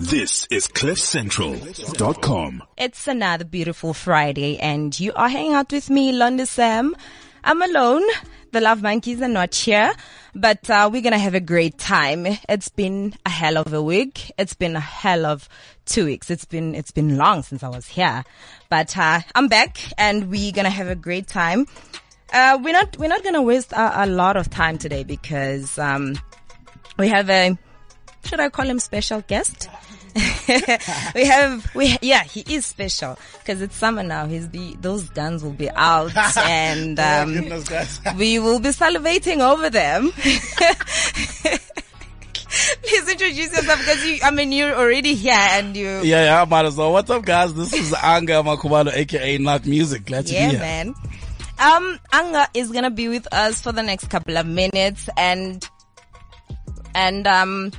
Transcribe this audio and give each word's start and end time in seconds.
This 0.00 0.46
is 0.50 0.66
CliffCentral.com. 0.66 2.62
It's 2.78 3.06
another 3.06 3.44
beautiful 3.44 3.92
Friday 3.92 4.58
and 4.58 4.98
you 4.98 5.12
are 5.12 5.28
hanging 5.28 5.52
out 5.52 5.70
with 5.70 5.90
me, 5.90 6.10
Londa 6.10 6.46
Sam. 6.46 6.96
I'm 7.44 7.60
alone. 7.60 8.04
The 8.50 8.62
Love 8.62 8.80
Monkeys 8.80 9.20
are 9.20 9.28
not 9.28 9.54
here, 9.54 9.92
but 10.34 10.70
uh, 10.70 10.88
we're 10.90 11.02
gonna 11.02 11.18
have 11.18 11.34
a 11.34 11.40
great 11.40 11.76
time. 11.76 12.26
It's 12.48 12.70
been 12.70 13.12
a 13.26 13.28
hell 13.28 13.58
of 13.58 13.74
a 13.74 13.82
week. 13.82 14.32
It's 14.38 14.54
been 14.54 14.74
a 14.74 14.80
hell 14.80 15.26
of 15.26 15.50
two 15.84 16.06
weeks. 16.06 16.30
It's 16.30 16.46
been 16.46 16.74
it's 16.74 16.92
been 16.92 17.18
long 17.18 17.42
since 17.42 17.62
I 17.62 17.68
was 17.68 17.86
here, 17.86 18.24
but 18.70 18.96
uh, 18.96 19.20
I'm 19.34 19.48
back 19.48 19.76
and 19.98 20.30
we're 20.30 20.52
gonna 20.52 20.70
have 20.70 20.88
a 20.88 20.96
great 20.96 21.26
time. 21.26 21.66
Uh, 22.32 22.58
we're 22.62 22.72
not 22.72 22.96
we're 22.96 23.10
not 23.10 23.22
gonna 23.22 23.42
waste 23.42 23.72
a, 23.72 24.04
a 24.04 24.06
lot 24.06 24.38
of 24.38 24.48
time 24.48 24.78
today 24.78 25.04
because 25.04 25.78
um, 25.78 26.18
we 26.98 27.08
have 27.08 27.28
a 27.28 27.58
should 28.24 28.40
I 28.40 28.48
call 28.48 28.66
him 28.66 28.78
special 28.78 29.22
guest? 29.22 29.68
we 31.14 31.24
have 31.24 31.72
we 31.74 31.96
yeah 32.02 32.24
he 32.24 32.40
is 32.52 32.66
special 32.66 33.16
because 33.38 33.62
it's 33.62 33.76
summer 33.76 34.02
now. 34.02 34.26
He's 34.26 34.48
be 34.48 34.76
those 34.80 35.08
guns 35.10 35.44
will 35.44 35.52
be 35.52 35.70
out 35.70 36.10
and 36.38 36.98
um, 36.98 37.32
we 38.16 38.38
will 38.40 38.58
be 38.58 38.70
salivating 38.70 39.38
over 39.38 39.70
them. 39.70 40.10
Please 42.82 43.08
introduce 43.08 43.52
yourself 43.54 43.78
because 43.78 44.04
you 44.04 44.18
I 44.24 44.30
mean 44.32 44.50
you're 44.50 44.74
already 44.74 45.14
here 45.14 45.32
and 45.34 45.76
you 45.76 45.86
Yeah, 46.02 46.24
yeah, 46.24 46.42
I 46.42 46.44
might 46.44 46.64
as 46.64 46.76
well. 46.76 46.92
What's 46.92 47.10
up, 47.10 47.24
guys? 47.24 47.54
This 47.54 47.72
is 47.72 47.94
Anga 47.94 48.42
Makubalo, 48.42 48.92
aka 48.92 49.38
NaakMusiQ. 49.38 50.06
Glad 50.06 50.26
to 50.26 50.34
yeah 50.34 50.46
be 50.46 50.50
here. 50.56 50.60
man. 50.60 50.94
Um, 51.60 51.98
Anga 52.12 52.48
is 52.54 52.72
gonna 52.72 52.90
be 52.90 53.08
with 53.08 53.32
us 53.32 53.60
for 53.60 53.70
the 53.70 53.82
next 53.82 54.08
couple 54.10 54.36
of 54.38 54.46
minutes 54.46 55.08
and 55.16 55.64
and 56.94 57.26
um 57.28 57.70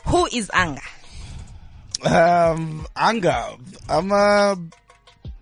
Who 0.07 0.27
is 0.27 0.49
Anga? 0.55 0.81
Um, 2.05 2.87
Anga. 2.95 3.57
I'm 3.89 4.13
uh, 4.13 4.55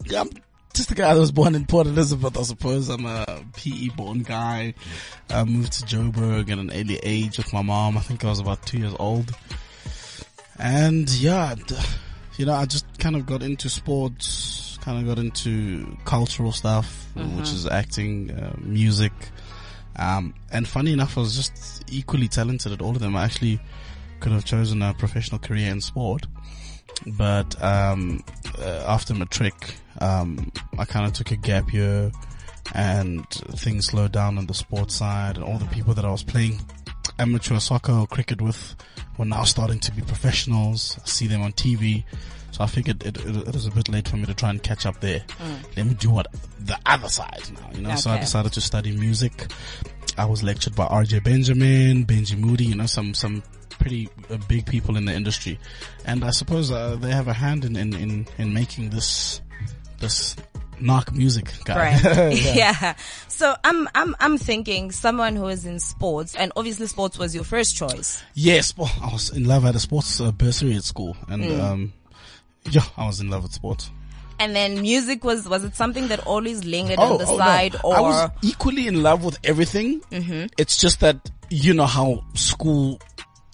yeah, 0.06 0.22
I'm 0.22 0.30
just 0.74 0.90
a 0.90 0.94
guy 0.94 1.12
that 1.12 1.20
was 1.20 1.32
born 1.32 1.54
in 1.54 1.66
Port 1.66 1.86
Elizabeth, 1.86 2.38
I 2.38 2.42
suppose. 2.42 2.88
I'm 2.88 3.04
a 3.04 3.44
PE 3.56 3.90
born 3.90 4.22
guy. 4.22 4.74
I 5.28 5.44
moved 5.44 5.72
to 5.74 5.84
Joburg 5.84 6.50
at 6.50 6.58
an 6.58 6.70
early 6.72 6.98
age 7.02 7.36
with 7.38 7.52
my 7.52 7.62
mom. 7.62 7.98
I 7.98 8.00
think 8.00 8.24
I 8.24 8.28
was 8.28 8.40
about 8.40 8.64
two 8.64 8.78
years 8.78 8.94
old. 8.98 9.30
And 10.58 11.10
yeah, 11.10 11.54
you 12.36 12.46
know, 12.46 12.54
I 12.54 12.64
just 12.66 12.86
kind 12.98 13.16
of 13.16 13.26
got 13.26 13.42
into 13.42 13.68
sports, 13.68 14.78
kind 14.82 14.98
of 14.98 15.14
got 15.14 15.22
into 15.22 15.96
cultural 16.04 16.52
stuff, 16.52 17.06
which 17.14 17.50
is 17.50 17.66
acting, 17.66 18.30
uh, 18.30 18.54
music. 18.58 19.12
Um, 19.96 20.34
and 20.50 20.66
funny 20.66 20.92
enough, 20.94 21.18
I 21.18 21.20
was 21.20 21.36
just 21.36 21.84
equally 21.90 22.28
talented 22.28 22.72
at 22.72 22.80
all 22.80 22.90
of 22.90 23.00
them. 23.00 23.14
I 23.14 23.24
actually 23.24 23.60
could 24.20 24.32
have 24.32 24.44
chosen 24.44 24.80
a 24.82 24.94
professional 24.94 25.38
career 25.38 25.70
in 25.70 25.80
sport 25.80 26.26
but 27.06 27.60
um, 27.62 28.22
uh, 28.58 28.84
after 28.86 29.14
matric, 29.14 29.74
um, 30.00 30.50
I 30.78 30.84
kind 30.84 31.06
of 31.06 31.12
took 31.12 31.30
a 31.30 31.36
gap 31.36 31.72
year, 31.72 32.10
and 32.74 33.28
things 33.28 33.86
slowed 33.86 34.12
down 34.12 34.38
on 34.38 34.46
the 34.46 34.54
sports 34.54 34.94
side, 34.94 35.36
and 35.36 35.44
all 35.44 35.58
the 35.58 35.66
people 35.66 35.94
that 35.94 36.04
I 36.04 36.10
was 36.10 36.22
playing 36.22 36.60
amateur 37.18 37.58
soccer 37.58 37.92
or 37.92 38.06
cricket 38.06 38.40
with 38.40 38.74
were 39.18 39.24
now 39.24 39.44
starting 39.44 39.78
to 39.80 39.92
be 39.92 40.02
professionals. 40.02 40.98
I 41.02 41.06
see 41.06 41.26
them 41.26 41.42
on 41.42 41.52
TV. 41.52 42.04
So 42.50 42.64
I 42.64 42.66
figured 42.66 43.02
it, 43.02 43.16
it, 43.18 43.36
it 43.48 43.54
was 43.54 43.66
a 43.66 43.70
bit 43.70 43.88
late 43.88 44.06
for 44.08 44.16
me 44.16 44.26
to 44.26 44.34
try 44.34 44.50
and 44.50 44.62
catch 44.62 44.84
up 44.84 45.00
there. 45.00 45.22
Let 45.76 45.86
me 45.86 45.94
do 45.94 46.10
what 46.10 46.26
the 46.60 46.78
other 46.84 47.08
side 47.08 47.42
now, 47.54 47.70
you 47.74 47.80
know. 47.82 47.94
So 47.96 48.10
I 48.10 48.18
decided 48.18 48.52
to 48.54 48.60
study 48.60 48.92
music. 48.94 49.46
I 50.18 50.26
was 50.26 50.42
lectured 50.42 50.76
by 50.76 50.86
RJ 50.86 51.24
Benjamin, 51.24 52.04
Benji 52.04 52.36
Moody, 52.38 52.66
you 52.66 52.74
know, 52.74 52.84
some, 52.84 53.14
some 53.14 53.42
pretty 53.82 54.08
uh, 54.30 54.36
big 54.48 54.64
people 54.66 54.96
in 54.96 55.04
the 55.04 55.12
industry. 55.12 55.58
And 56.06 56.24
I 56.24 56.30
suppose, 56.30 56.70
uh, 56.70 56.96
they 56.96 57.10
have 57.10 57.28
a 57.28 57.32
hand 57.32 57.64
in, 57.64 57.76
in, 57.76 57.94
in, 57.94 58.26
in 58.38 58.54
making 58.54 58.90
this, 58.90 59.40
this 60.00 60.36
NaakMusiQ 60.80 61.64
guy. 61.64 61.76
Right. 62.00 62.32
yeah. 62.54 62.94
So 63.28 63.54
I'm, 63.64 63.88
I'm, 63.94 64.14
I'm 64.20 64.38
thinking 64.38 64.92
someone 64.92 65.36
who 65.36 65.46
is 65.48 65.66
in 65.66 65.80
sports 65.80 66.34
and 66.34 66.52
obviously 66.56 66.86
sports 66.86 67.18
was 67.18 67.34
your 67.34 67.44
first 67.44 67.76
choice. 67.76 68.22
Yes, 68.34 68.76
well, 68.76 68.90
I 69.02 69.12
was 69.12 69.30
in 69.30 69.44
love. 69.44 69.64
I 69.64 69.68
had 69.68 69.76
a 69.76 69.80
sports 69.80 70.20
uh, 70.20 70.32
bursary 70.32 70.76
at 70.76 70.84
school 70.84 71.16
and, 71.28 71.42
Mm. 71.42 71.60
um, 71.60 71.92
yeah, 72.70 72.84
I 72.96 73.06
was 73.06 73.20
in 73.20 73.28
love 73.28 73.42
with 73.42 73.52
sports. 73.52 73.90
And 74.38 74.56
then 74.56 74.80
music 74.80 75.22
was, 75.24 75.48
was 75.48 75.62
it 75.64 75.76
something 75.76 76.08
that 76.08 76.26
always 76.26 76.64
lingered 76.64 76.98
on 76.98 77.18
the 77.18 77.24
no. 77.26 77.38
side 77.38 77.76
or? 77.84 77.96
I 77.96 78.00
was 78.00 78.30
equally 78.42 78.88
in 78.88 79.02
love 79.02 79.24
with 79.24 79.38
everything. 79.44 80.00
Mm-hmm. 80.10 80.46
It's 80.58 80.76
just 80.78 81.00
that 81.00 81.30
you 81.50 81.74
know 81.74 81.86
how 81.86 82.24
school 82.34 82.98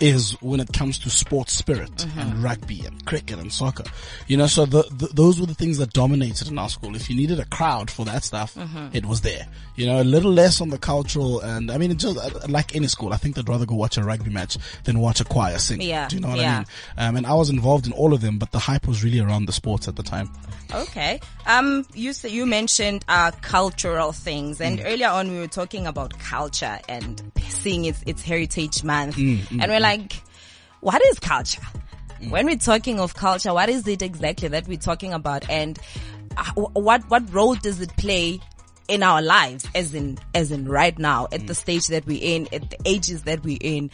is 0.00 0.32
when 0.40 0.60
it 0.60 0.72
comes 0.72 0.98
to 1.00 1.10
sports 1.10 1.52
spirit 1.52 1.90
Mm-hmm. 1.98 2.18
and 2.20 2.42
rugby 2.42 2.84
and 2.86 3.04
cricket 3.04 3.38
and 3.38 3.52
soccer. 3.52 3.84
You 4.28 4.36
know, 4.36 4.46
so 4.46 4.64
the, 4.66 4.82
the, 4.92 5.08
those 5.08 5.40
were 5.40 5.46
the 5.46 5.54
things 5.54 5.78
that 5.78 5.92
dominated 5.92 6.48
in 6.48 6.58
our 6.58 6.68
school. 6.68 6.94
If 6.94 7.10
you 7.10 7.16
needed 7.16 7.40
a 7.40 7.44
crowd 7.46 7.90
for 7.90 8.04
that 8.06 8.22
stuff, 8.24 8.54
Mm-hmm. 8.54 8.88
it 8.96 9.04
was 9.06 9.20
there. 9.22 9.46
You 9.76 9.86
know, 9.86 10.00
a 10.00 10.04
little 10.04 10.32
less 10.32 10.60
on 10.60 10.70
the 10.70 10.78
cultural 10.78 11.40
and 11.40 11.70
I 11.70 11.78
mean, 11.78 11.96
just 11.98 12.16
uh, 12.18 12.30
like 12.48 12.74
any 12.76 12.86
school. 12.88 13.12
I 13.12 13.16
think 13.16 13.34
they'd 13.36 13.48
rather 13.48 13.66
go 13.66 13.74
watch 13.76 13.96
a 13.96 14.02
rugby 14.04 14.30
match 14.30 14.56
than 14.84 14.98
watch 15.00 15.20
a 15.20 15.24
choir 15.24 15.58
sing. 15.58 15.80
Yeah, 15.80 16.08
Do 16.08 16.16
you 16.16 16.22
know 16.22 16.28
what 16.28 16.38
yeah. 16.38 16.54
I 16.54 16.58
mean? 16.58 17.08
Um, 17.10 17.16
and 17.16 17.26
I 17.26 17.34
was 17.34 17.50
involved 17.50 17.86
in 17.86 17.92
all 17.92 18.12
of 18.12 18.20
them, 18.20 18.38
but 18.38 18.50
the 18.52 18.58
hype 18.58 18.86
was 18.88 19.02
really 19.04 19.20
around 19.20 19.46
the 19.46 19.52
sports 19.52 19.86
at 19.88 19.96
the 19.96 20.02
time. 20.02 20.30
Okay. 20.74 21.20
Um, 21.46 21.86
you 21.94 22.12
you 22.24 22.44
mentioned 22.44 23.04
uh 23.08 23.30
cultural 23.40 24.12
things, 24.12 24.58
Mm. 24.58 24.66
and 24.66 24.82
earlier 24.84 25.08
on 25.08 25.30
we 25.30 25.38
were 25.38 25.46
talking 25.48 25.86
about 25.86 26.18
culture 26.18 26.78
and 26.88 27.22
seeing 27.48 27.84
its 27.86 28.02
its 28.06 28.22
Heritage 28.22 28.84
Month, 28.84 29.16
Mm, 29.16 29.62
and 29.62 29.70
we're 29.72 29.80
like, 29.80 29.87
what 30.80 31.00
is 31.06 31.18
culture? 31.18 31.62
Mm. 32.20 32.30
When 32.30 32.46
we're 32.46 32.56
talking 32.56 33.00
of 33.00 33.14
culture, 33.14 33.52
what 33.54 33.68
is 33.68 33.86
it 33.86 34.02
exactly 34.02 34.48
that 34.48 34.66
we're 34.68 34.76
talking 34.78 35.12
about, 35.12 35.48
and 35.50 35.78
uh, 36.36 36.44
what 36.54 37.08
what 37.10 37.32
role 37.32 37.54
does 37.54 37.80
it 37.80 37.96
play? 37.96 38.40
In 38.90 39.02
our 39.02 39.20
lives, 39.20 39.66
as 39.74 39.94
in, 39.94 40.16
as 40.34 40.50
in 40.50 40.66
right 40.66 40.98
now, 40.98 41.26
at 41.30 41.42
Mm. 41.42 41.46
the 41.48 41.54
stage 41.54 41.88
that 41.88 42.06
we're 42.06 42.22
in, 42.22 42.48
at 42.54 42.70
the 42.70 42.78
ages 42.86 43.24
that 43.24 43.44
we're 43.44 43.58
in, 43.60 43.90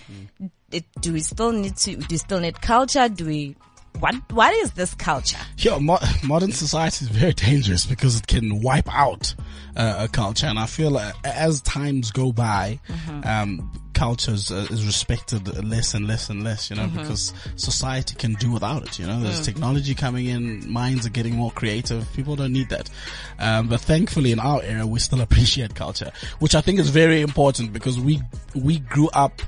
it, 0.71 0.85
do 1.01 1.13
we 1.13 1.19
still 1.21 1.51
need 1.51 1.77
to, 1.79 1.97
do 1.97 2.07
we 2.13 2.17
still 2.17 2.39
need 2.39 2.61
culture? 2.61 3.09
Do 3.09 3.27
we, 3.27 3.57
what, 4.01 4.15
what 4.33 4.53
is 4.55 4.73
this 4.73 4.95
culture? 4.95 5.39
Yeah, 5.59 5.79
mo- 5.79 5.99
modern 6.25 6.53
society 6.53 7.05
is 7.05 7.11
very 7.11 7.33
dangerous 7.33 7.87
because 7.87 8.19
it 8.19 8.27
can 8.27 8.61
wipe 8.61 8.93
out 8.93 9.35
uh, 9.77 9.95
a 10.05 10.09
culture, 10.09 10.47
and 10.47 10.59
I 10.59 10.67
feel 10.67 10.91
like 10.91 11.15
as 11.25 11.61
times 11.63 12.11
go 12.11 12.33
by, 12.33 12.79
um, 13.25 13.71
culture 13.95 14.33
is, 14.33 14.51
uh, 14.51 14.67
is 14.71 14.85
respected 14.85 15.65
less 15.65 15.95
and 15.95 16.07
less 16.07 16.29
and 16.31 16.43
less. 16.45 16.71
You 16.71 16.77
know, 16.77 16.89
because 16.89 17.33
society 17.57 18.15
can 18.17 18.35
do 18.35 18.51
without 18.53 18.83
it. 18.85 18.99
You 18.99 19.07
know, 19.07 19.21
there's 19.21 19.41
technology 19.41 19.95
coming 19.95 20.27
in, 20.27 20.71
minds 20.71 21.07
are 21.07 21.11
getting 21.11 21.35
more 21.35 21.51
creative. 21.53 22.07
People 22.15 22.37
don't 22.37 22.53
need 22.53 22.69
that, 22.71 22.91
um, 23.39 23.69
but 23.69 23.81
thankfully 23.81 24.33
in 24.33 24.39
our 24.39 24.63
era, 24.63 24.87
we 24.87 24.99
still 25.01 25.21
appreciate 25.21 25.75
culture, 25.75 26.13
which 26.41 26.55
I 26.55 26.61
think 26.61 26.79
is 26.79 26.91
very 26.91 27.21
important 27.21 27.73
because 27.73 27.99
we 27.99 28.21
we 28.55 28.79
grew 28.79 29.09
up 29.11 29.43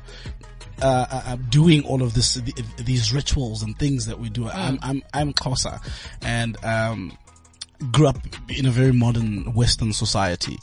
uh, 0.83 1.07
uh, 1.11 1.23
uh, 1.27 1.37
doing 1.49 1.85
all 1.85 2.03
of 2.03 2.15
this, 2.15 2.35
th- 2.35 2.55
these 2.79 3.13
rituals 3.13 3.63
and 3.63 3.79
things 3.79 4.07
that 4.07 4.19
we 4.19 4.29
do. 4.29 4.49
I'm, 4.49 4.79
I'm, 4.83 5.03
I'm 5.15 5.33
Xhosa 5.33 5.81
and, 6.23 6.63
um, 6.65 7.17
grew 7.93 8.07
up 8.07 8.19
in 8.49 8.67
a 8.67 8.71
very 8.71 8.93
modern 8.93 9.53
Western 9.53 9.93
society. 9.93 10.59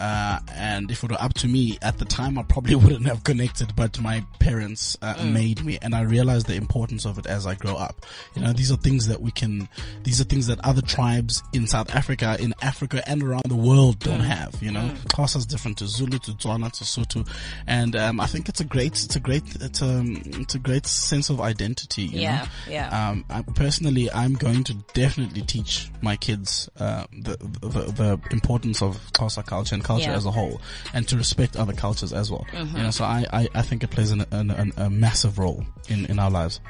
Uh, 0.00 0.38
and 0.54 0.90
if 0.90 1.02
it 1.04 1.10
were 1.10 1.20
up 1.20 1.34
to 1.34 1.48
me 1.48 1.78
at 1.82 1.98
the 1.98 2.04
time, 2.04 2.38
I 2.38 2.42
probably 2.42 2.74
wouldn't 2.82 3.06
have 3.06 3.24
connected, 3.24 3.74
but 3.76 4.00
my 4.00 4.24
parents 4.38 4.96
uh, 5.02 5.14
Mm. 5.18 5.32
made 5.32 5.64
me 5.64 5.78
and 5.82 5.94
I 5.94 6.02
realized 6.02 6.46
the 6.46 6.54
importance 6.54 7.04
of 7.04 7.18
it 7.18 7.26
as 7.26 7.46
I 7.46 7.54
grow 7.54 7.74
up. 7.76 8.06
You 8.36 8.42
know, 8.42 8.52
these 8.52 8.70
are 8.70 8.76
things 8.76 9.08
that 9.08 9.20
we 9.20 9.30
can, 9.32 9.68
these 10.04 10.20
are 10.20 10.24
things 10.24 10.46
that 10.46 10.60
other 10.64 10.82
tribes 10.82 11.42
in 11.52 11.66
South 11.66 11.94
Africa, 11.94 12.36
in 12.38 12.54
Africa 12.62 13.02
and 13.08 13.22
around 13.22 13.42
the 13.46 13.56
world 13.56 13.98
don't 13.98 14.20
Mm. 14.20 14.26
have, 14.26 14.62
you 14.62 14.70
know. 14.70 14.90
Xhosa 15.08 15.36
is 15.36 15.46
different 15.46 15.78
to 15.78 15.86
Zulu, 15.86 16.18
to 16.20 16.32
Tswana, 16.32 16.70
to 16.72 16.84
Sotho. 16.84 17.26
And, 17.66 17.96
um, 17.96 18.20
I 18.20 18.26
think 18.26 18.48
it's 18.48 18.60
a 18.60 18.64
great, 18.64 18.92
it's 19.04 19.16
a 19.16 19.20
great, 19.20 19.42
it's 19.60 19.82
a, 19.82 20.02
it's 20.40 20.54
a 20.54 20.58
great 20.58 20.86
sense 20.86 21.30
of 21.30 21.40
identity, 21.40 22.02
you 22.02 22.20
Yeah, 22.20 22.36
know. 22.42 22.48
yeah. 22.72 23.08
Um, 23.10 23.24
I, 23.30 23.42
personally, 23.42 24.10
I'm 24.12 24.34
going 24.34 24.62
to 24.64 24.74
definitely 24.94 25.42
teach 25.42 25.90
my 26.00 26.16
kids 26.16 26.68
uh, 26.78 27.04
the, 27.12 27.36
the 27.60 27.92
the 27.92 28.20
importance 28.30 28.82
of 28.82 28.96
Xhosa 29.12 29.44
culture 29.44 29.74
and 29.74 29.82
culture 29.90 30.10
Yeah. 30.12 30.20
as 30.20 30.26
a 30.26 30.30
whole, 30.38 30.60
and 30.94 31.02
to 31.08 31.16
respect 31.24 31.56
other 31.56 31.74
cultures 31.84 32.12
as 32.12 32.30
well. 32.30 32.44
Mm-hmm. 32.52 32.76
You 32.76 32.82
know, 32.84 32.90
so 32.98 33.04
I, 33.04 33.20
I, 33.40 33.42
I 33.60 33.62
think 33.68 33.82
it 33.86 33.90
plays 33.90 34.10
an, 34.16 34.22
an, 34.30 34.50
an, 34.62 34.72
a 34.76 34.88
massive 34.90 35.38
role 35.38 35.64
in, 35.88 36.04
in 36.12 36.18
our 36.18 36.30
lives. 36.40 36.60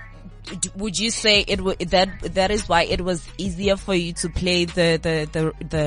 Would 0.76 0.96
you 0.98 1.10
say 1.10 1.44
it 1.46 1.60
wa 1.60 1.74
that 1.94 2.08
that 2.34 2.50
is 2.50 2.62
why 2.70 2.82
it 2.94 3.00
was 3.02 3.20
easier 3.36 3.76
for 3.76 3.94
you 4.04 4.12
to 4.22 4.28
play 4.40 4.64
the 4.64 4.88
the 5.06 5.16
the 5.34 5.42
the 5.76 5.84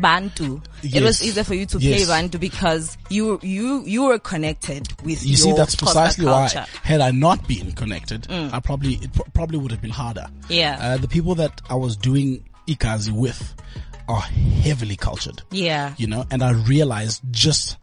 Bantu? 0.00 0.60
It 0.82 1.02
was 1.02 1.22
easier 1.22 1.44
for 1.44 1.54
you 1.54 1.64
to 1.72 1.78
Yes. 1.78 1.92
play 1.94 2.04
Bantu 2.12 2.38
because 2.38 2.96
you 3.08 3.38
you 3.42 3.84
you 3.94 4.04
were 4.08 4.18
connected 4.18 4.84
with 5.04 5.24
You 5.24 5.36
see, 5.36 5.52
that's 5.52 5.76
precisely 5.76 6.26
culture. 6.26 6.66
why. 6.68 6.88
Had 6.92 7.00
I 7.00 7.10
not 7.10 7.46
been 7.48 7.72
connected, 7.72 8.26
I 8.56 8.60
probably 8.60 8.94
it 9.04 9.12
pro- 9.16 9.28
probably 9.32 9.58
would 9.62 9.70
have 9.76 9.80
been 9.86 9.96
harder. 10.04 10.26
Yeah. 10.48 10.76
Uh, 10.80 10.96
the 11.04 11.08
people 11.08 11.34
that 11.36 11.54
I 11.70 11.76
was 11.76 11.96
doing 11.96 12.28
ikazi 12.68 13.12
with 13.24 13.40
are 14.08 14.20
heavily 14.20 14.96
cultured. 14.96 15.42
Yeah. 15.50 15.94
you 15.96 16.06
know, 16.06 16.24
and 16.30 16.42
I 16.42 16.52
realized 16.52 17.22
just 17.30 17.76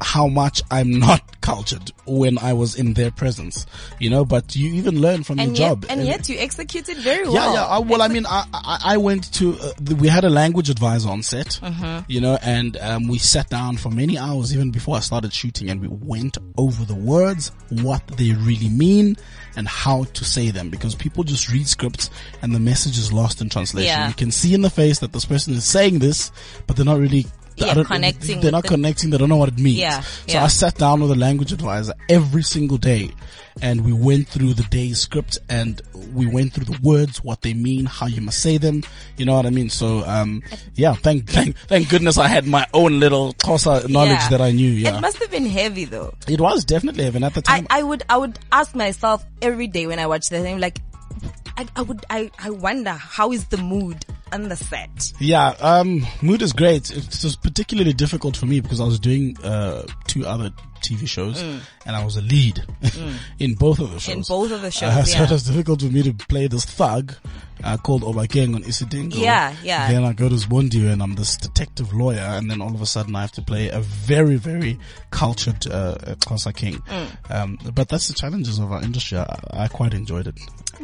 how 0.00 0.26
much 0.26 0.62
I'm 0.70 0.92
not 0.98 1.22
cultured 1.40 1.92
when 2.06 2.38
I 2.38 2.52
was 2.52 2.74
in 2.74 2.94
their 2.94 3.10
presence, 3.10 3.66
you 3.98 4.10
know, 4.10 4.24
but 4.24 4.54
you 4.56 4.72
even 4.74 5.00
learn 5.00 5.22
from 5.24 5.38
And 5.38 5.56
your 5.58 5.68
yet, 5.68 5.80
job. 5.80 5.86
and 5.90 6.06
yet 6.06 6.28
you 6.28 6.38
executed 6.38 6.96
very 6.98 7.24
well. 7.24 7.34
yeah, 7.34 7.52
yeah. 7.54 7.64
I, 7.66 7.78
well, 7.78 8.02
I 8.02 8.08
mean, 8.08 8.26
I, 8.26 8.44
I, 8.52 8.78
I 8.84 8.96
went 8.96 9.32
to, 9.34 9.54
uh, 9.54 9.72
the, 9.80 9.94
we 9.96 10.08
had 10.08 10.24
a 10.24 10.30
language 10.30 10.70
advisor 10.70 11.08
on 11.08 11.22
set, 11.22 11.58
Mm-hmm. 11.62 12.04
you 12.08 12.20
know, 12.20 12.38
and, 12.42 12.76
um, 12.78 13.08
we 13.08 13.18
sat 13.18 13.48
down 13.50 13.76
for 13.76 13.90
many 13.90 14.18
hours 14.18 14.54
even 14.54 14.70
before 14.70 14.96
I 14.96 15.00
started 15.00 15.32
shooting 15.32 15.70
and 15.70 15.80
we 15.80 15.88
went 15.88 16.38
over 16.56 16.84
the 16.84 16.94
words, 16.94 17.52
what 17.70 18.06
they 18.08 18.32
really 18.32 18.68
mean 18.68 19.16
and 19.56 19.66
how 19.66 20.04
to 20.04 20.24
say 20.24 20.50
them 20.50 20.70
because 20.70 20.94
people 20.94 21.24
just 21.24 21.50
read 21.50 21.66
scripts 21.66 22.10
and 22.42 22.54
the 22.54 22.60
message 22.60 22.96
is 22.98 23.12
lost 23.12 23.40
in 23.40 23.48
translation. 23.48 23.88
Yeah. 23.88 24.08
You 24.08 24.14
can 24.14 24.30
see 24.30 24.54
in 24.54 24.60
the 24.62 24.70
face 24.70 25.00
that 25.00 25.12
this 25.12 25.24
person 25.24 25.54
is 25.54 25.64
saying 25.64 25.98
this, 25.98 26.30
but 26.66 26.76
they're 26.76 26.84
not 26.84 26.98
really 26.98 27.26
Yeah, 27.66 27.72
I 27.72 27.74
don't- 27.74 27.84
connecting 27.84 28.40
They're 28.40 28.52
not 28.52 28.62
the- 28.62 28.68
connecting. 28.68 29.10
They 29.10 29.18
don't 29.18 29.28
know 29.28 29.36
what 29.36 29.48
it 29.50 29.58
means. 29.58 29.78
Yeah, 29.78 30.00
So 30.00 30.08
yeah. 30.28 30.44
I 30.44 30.48
sat 30.48 30.76
down 30.76 31.00
with 31.00 31.10
a 31.10 31.14
language 31.16 31.52
advisor 31.52 31.94
every 32.08 32.42
single 32.42 32.78
day 32.78 33.10
and 33.60 33.84
we 33.84 33.92
went 33.92 34.28
through 34.28 34.54
the 34.54 34.62
day's 34.64 35.00
script 35.00 35.38
and 35.48 35.82
we 36.14 36.26
went 36.26 36.52
through 36.52 36.66
the 36.66 36.78
words, 36.82 37.22
what 37.24 37.42
they 37.42 37.54
mean, 37.54 37.84
how 37.86 38.06
you 38.06 38.20
must 38.20 38.38
say 38.40 38.56
them. 38.56 38.82
You 39.16 39.24
know 39.24 39.34
what 39.34 39.46
I 39.46 39.50
mean? 39.50 39.68
So, 39.70 40.04
um, 40.06 40.42
yeah, 40.74 40.94
thank, 40.94 41.28
thank, 41.28 41.56
thank 41.66 41.88
goodness 41.88 42.18
I 42.18 42.28
had 42.28 42.46
my 42.46 42.66
own 42.72 43.00
little 43.00 43.34
Xhosa 43.34 43.88
knowledge 43.88 44.10
Yeah. 44.10 44.28
that 44.30 44.40
I 44.40 44.52
knew. 44.52 44.70
Yeah. 44.70 44.98
It 44.98 45.00
must 45.00 45.18
have 45.18 45.30
been 45.30 45.46
heavy 45.46 45.84
though. 45.86 46.14
It 46.28 46.40
was 46.40 46.64
definitely 46.64 47.04
heaven 47.04 47.24
at 47.24 47.34
the 47.34 47.42
I, 47.48 47.56
time. 47.58 47.66
I 47.70 47.82
would 47.82 48.04
I 48.08 48.16
would 48.16 48.38
ask 48.52 48.74
myself 48.76 49.24
every 49.42 49.66
day 49.66 49.86
when 49.86 49.98
I 49.98 50.06
watch 50.06 50.28
the 50.28 50.40
thing 50.40 50.60
like 50.60 50.80
I, 51.56 51.66
I 51.74 51.82
would 51.82 52.06
I, 52.08 52.30
I 52.38 52.50
wonder 52.50 52.92
how 52.92 53.32
is 53.32 53.46
the 53.46 53.56
mood 53.56 54.04
on 54.32 54.48
the 54.48 54.56
set. 54.56 55.12
Yeah, 55.18 55.48
um, 55.60 56.06
mood 56.22 56.42
is 56.42 56.52
great. 56.52 56.90
It 56.90 57.06
was 57.22 57.36
particularly 57.36 57.92
difficult 57.92 58.36
for 58.36 58.46
me 58.46 58.60
because 58.60 58.80
I 58.80 58.84
was 58.84 58.98
doing 59.00 59.36
uh, 59.42 59.82
two 60.06 60.26
other 60.26 60.50
TV 60.80 61.08
shows 61.08 61.42
and 61.42 61.62
I 61.96 62.04
was 62.04 62.16
a 62.16 62.22
lead 62.22 62.64
in 63.38 63.54
both 63.54 63.78
of 63.80 63.90
the 63.90 63.98
shows. 63.98 64.14
Mm. 64.14 64.18
In 64.18 64.22
both 64.40 64.52
of 64.52 64.62
the 64.62 64.70
shows, 64.70 64.90
Uh, 64.94 65.02
so 65.04 65.18
yeah. 65.18 65.24
it 65.24 65.30
was 65.30 65.42
difficult 65.44 65.80
for 65.82 65.86
me 65.88 66.02
to 66.04 66.12
play 66.14 66.46
this 66.46 66.64
thug 66.64 67.14
uh, 67.64 67.76
called 67.76 68.02
Obakeng 68.02 68.54
on 68.54 68.62
Isidingo. 68.62 69.16
Yeah, 69.16 69.54
yeah. 69.62 69.90
Then 69.90 70.04
I 70.04 70.12
go 70.12 70.28
to 70.28 70.34
Zbondio 70.34 70.92
and 70.92 71.02
I'm 71.02 71.14
this 71.14 71.36
detective 71.36 71.92
lawyer 71.92 72.18
and 72.18 72.50
then 72.50 72.60
all 72.60 72.74
of 72.74 72.82
a 72.82 72.86
sudden 72.86 73.14
I 73.16 73.22
have 73.22 73.32
to 73.32 73.42
play 73.42 73.68
a 73.68 73.80
very, 73.80 74.36
very 74.36 74.78
cultured 75.10 75.66
uh, 75.66 75.96
Xhosa 75.98 76.54
king. 76.54 76.74
Mm. 76.74 77.30
Um, 77.30 77.58
but 77.74 77.88
that's 77.88 78.08
the 78.08 78.14
challenges 78.14 78.58
of 78.58 78.72
our 78.72 78.82
industry. 78.82 79.18
I, 79.18 79.38
I 79.52 79.68
quite 79.68 79.94
enjoyed 79.94 80.26
it. 80.26 80.38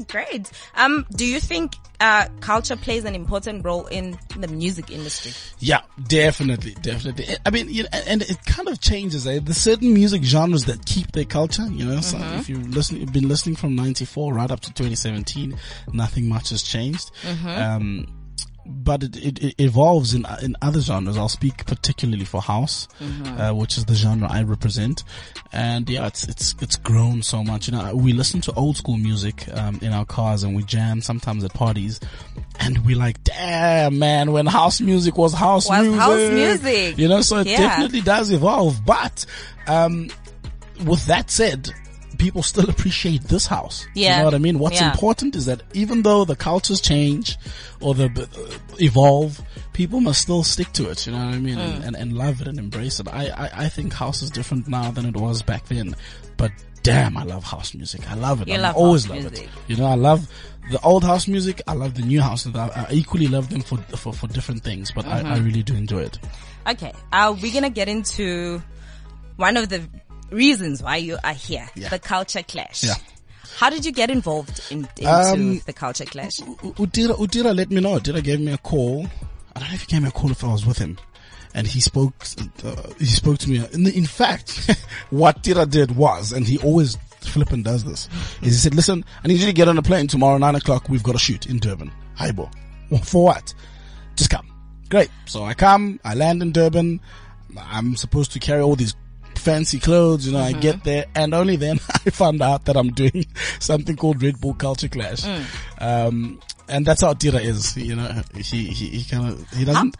Great. 0.08 0.50
Um, 0.74 1.06
do 1.14 1.24
you 1.24 1.38
think 1.38 1.74
uh, 2.00 2.26
culture 2.40 2.76
plays 2.76 3.04
an 3.04 3.14
important 3.14 3.64
role 3.64 3.86
in 3.86 4.18
the 4.36 4.48
music 4.48 4.90
industry? 4.90 5.32
Yeah, 5.60 5.82
definitely, 6.08 6.74
definitely. 6.82 7.26
I 7.46 7.50
mean, 7.50 7.68
you 7.68 7.84
know, 7.84 7.88
and 7.92 8.22
it 8.22 8.44
kind 8.44 8.68
of 8.68 8.80
changes. 8.80 9.26
Eh? 9.26 9.38
There's 9.42 9.56
certain 9.56 9.94
music 9.94 10.24
genres 10.24 10.64
that 10.64 10.84
keep 10.84 11.12
their 11.12 11.24
culture. 11.24 11.66
You 11.70 11.84
know, 11.84 12.00
so 12.00 12.18
if 12.18 12.48
you've 12.48 12.66
you've 12.90 13.12
been 13.12 13.28
listening 13.28 13.54
from 13.54 13.76
'94 13.76 14.34
right 14.34 14.50
up 14.50 14.60
to 14.60 14.72
2017, 14.72 15.56
nothing 15.92 16.28
much 16.28 16.50
has 16.50 16.62
changed. 16.64 17.10
Um, 17.46 18.06
but 18.66 19.02
it, 19.02 19.16
it, 19.18 19.44
it 19.44 19.54
evolves 19.58 20.14
in 20.14 20.24
in 20.42 20.56
other 20.62 20.80
genres. 20.80 21.18
I'll 21.18 21.28
speak 21.28 21.66
particularly 21.66 22.24
for 22.24 22.40
house, 22.40 22.88
uh, 23.36 23.52
which 23.52 23.76
is 23.76 23.84
the 23.84 23.94
genre 23.94 24.26
I 24.30 24.42
represent, 24.42 25.04
and 25.52 25.86
yeah, 25.90 26.06
it's 26.06 26.26
it's 26.26 26.54
it's 26.62 26.76
grown 26.76 27.20
so 27.22 27.44
much. 27.44 27.68
You 27.68 27.74
know, 27.74 27.94
we 27.94 28.14
listen 28.14 28.40
to 28.40 28.52
old 28.54 28.78
school 28.78 28.96
music 28.96 29.46
um, 29.52 29.78
in 29.82 29.92
our 29.92 30.06
cars 30.06 30.44
and 30.44 30.56
we 30.56 30.62
jam 30.62 31.02
sometimes 31.02 31.44
at 31.44 31.52
parties, 31.52 32.00
and 32.58 32.86
we're 32.86 32.96
like, 32.96 33.22
damn 33.22 33.98
man, 33.98 34.32
when 34.32 34.46
house 34.46 34.80
music 34.80 35.18
was 35.18 35.34
house 35.34 35.68
Was 35.68 35.82
music, 35.82 36.00
house 36.00 36.30
music. 36.30 36.96
you 36.98 37.06
know. 37.08 37.20
So 37.20 37.38
it 37.40 37.46
Yeah. 37.48 37.58
definitely 37.58 38.00
does 38.00 38.30
evolve, 38.30 38.80
but 38.86 39.26
um, 39.66 40.08
with 40.86 41.04
that 41.04 41.30
said. 41.30 41.70
People 42.18 42.42
still 42.42 42.68
appreciate 42.70 43.22
this 43.24 43.46
house. 43.46 43.86
Yeah. 43.94 44.12
You 44.12 44.18
know 44.20 44.24
what 44.26 44.34
I 44.34 44.38
mean? 44.38 44.58
What's 44.58 44.80
Yeah. 44.80 44.90
important 44.92 45.36
is 45.36 45.46
that 45.46 45.62
even 45.72 46.02
though 46.02 46.24
the 46.24 46.36
cultures 46.36 46.80
change 46.80 47.36
or 47.80 47.94
the 47.94 48.06
uh, 48.06 48.58
evolve, 48.80 49.40
people 49.72 50.00
must 50.00 50.20
still 50.22 50.42
stick 50.44 50.72
to 50.72 50.90
it. 50.90 51.06
You 51.06 51.12
know 51.12 51.24
what 51.24 51.34
I 51.34 51.38
mean? 51.38 51.56
Mm. 51.56 51.74
And, 51.76 51.84
and 51.84 51.96
and 51.96 52.12
love 52.12 52.40
it 52.40 52.48
and 52.48 52.58
embrace 52.58 53.00
it. 53.00 53.08
I, 53.08 53.28
I 53.28 53.50
I 53.64 53.68
think 53.68 53.92
house 53.92 54.22
is 54.22 54.30
different 54.30 54.68
now 54.68 54.90
than 54.90 55.06
it 55.06 55.16
was 55.16 55.42
back 55.42 55.66
then, 55.66 55.94
but 56.36 56.50
damn, 56.82 57.16
I 57.16 57.24
love 57.24 57.44
house 57.44 57.74
music. 57.74 58.10
I 58.10 58.14
love 58.14 58.42
it. 58.42 58.48
You 58.48 58.54
I 58.54 58.58
love 58.58 58.76
always 58.76 59.04
house 59.04 59.14
love 59.22 59.30
music. 59.32 59.46
it. 59.48 59.70
You 59.70 59.76
know, 59.76 59.86
I 59.86 59.94
love 59.94 60.28
the 60.70 60.80
old 60.82 61.02
house 61.04 61.26
music. 61.28 61.62
I 61.66 61.72
love 61.74 61.94
the 61.94 62.02
new 62.02 62.20
house. 62.20 62.46
I, 62.46 62.86
I 62.90 62.92
equally 62.92 63.26
love 63.28 63.48
them 63.50 63.62
for 63.62 63.78
for, 63.96 64.12
for 64.12 64.26
different 64.28 64.62
things, 64.62 64.90
but 64.92 65.06
I, 65.06 65.22
Mm-hmm. 65.22 65.32
I 65.32 65.38
really 65.38 65.62
do 65.62 65.74
enjoy 65.74 66.02
it. 66.02 66.18
Okay, 66.68 66.92
uh, 67.12 67.34
we're 67.42 67.52
gonna 67.52 67.70
get 67.70 67.88
into 67.88 68.62
one 69.36 69.56
of 69.56 69.68
the 69.68 69.82
reasons 70.30 70.82
why 70.82 70.96
you 70.96 71.16
are 71.22 71.32
here, 71.34 71.68
Yeah. 71.74 71.88
the 71.88 71.98
culture 71.98 72.42
clash. 72.42 72.84
Yeah. 72.84 72.94
How 73.56 73.70
did 73.70 73.84
you 73.84 73.92
get 73.92 74.10
involved 74.10 74.60
in, 74.70 74.88
into 74.98 75.08
Um, 75.32 75.62
the 75.64 75.72
culture 75.72 76.04
clash? 76.04 76.38
Udira, 76.40 77.16
Udira 77.16 77.54
let 77.54 77.70
me 77.70 77.80
know. 77.80 77.98
Udira 78.00 78.22
gave 78.22 78.40
me 78.40 78.52
a 78.52 78.58
call. 78.58 79.06
I 79.54 79.60
don't 79.60 79.68
know 79.68 79.74
if 79.74 79.82
he 79.82 79.86
gave 79.86 80.02
me 80.02 80.08
a 80.08 80.12
call 80.12 80.30
if 80.32 80.42
I 80.42 80.48
was 80.52 80.66
with 80.66 80.78
him. 80.78 80.98
And 81.54 81.66
he 81.68 81.80
spoke, 81.80 82.14
uh, 82.64 82.74
he 82.98 83.04
spoke 83.06 83.38
to 83.38 83.48
me. 83.50 83.64
In, 83.72 83.84
the, 83.84 83.96
in 83.96 84.06
fact, 84.06 84.68
what 85.10 85.44
Tira 85.44 85.66
did 85.66 85.94
was, 85.94 86.32
and 86.32 86.48
he 86.48 86.58
always 86.58 86.98
flippin' 87.20 87.62
does 87.62 87.84
this, 87.84 88.08
is 88.42 88.54
he 88.54 88.58
said, 88.58 88.74
listen, 88.74 89.04
I 89.22 89.28
need 89.28 89.38
you 89.38 89.46
to 89.46 89.52
get 89.52 89.68
on 89.68 89.78
a 89.78 89.82
plane 89.82 90.08
tomorrow, 90.08 90.36
nine 90.38 90.56
o'clock. 90.56 90.88
We've 90.88 91.04
got 91.04 91.14
a 91.14 91.18
shoot 91.20 91.46
in 91.46 91.58
Durban. 91.58 91.92
Haibo. 92.18 92.50
For 93.04 93.24
what? 93.26 93.54
Just 94.16 94.30
come. 94.30 94.48
Great. 94.90 95.10
So 95.26 95.44
I 95.44 95.54
come, 95.54 96.00
I 96.04 96.14
land 96.14 96.42
in 96.42 96.50
Durban. 96.50 97.00
I'm 97.56 97.94
supposed 97.94 98.32
to 98.32 98.40
carry 98.40 98.60
all 98.62 98.74
these 98.74 98.96
fancy 99.44 99.78
clothes, 99.78 100.26
you 100.26 100.32
know, 100.32 100.40
I 100.40 100.52
get 100.52 100.82
there 100.84 101.04
and 101.14 101.34
only 101.34 101.56
then 101.56 101.78
I 102.06 102.10
found 102.10 102.40
out 102.42 102.64
that 102.64 102.76
I'm 102.76 102.90
doing 102.90 103.26
something 103.60 103.94
called 103.96 104.22
Red 104.22 104.40
Bull 104.40 104.54
Culture 104.54 104.88
Clash. 104.88 105.24
Um, 105.78 106.40
and 106.68 106.86
that's 106.86 107.02
how 107.02 107.12
Tira 107.12 107.40
is, 107.40 107.76
you 107.76 107.94
know, 107.94 108.22
he, 108.36 108.66
he, 108.68 108.88
he 108.88 109.04
kind 109.04 109.28
of, 109.32 109.50
he 109.50 109.64
doesn't, 109.66 109.96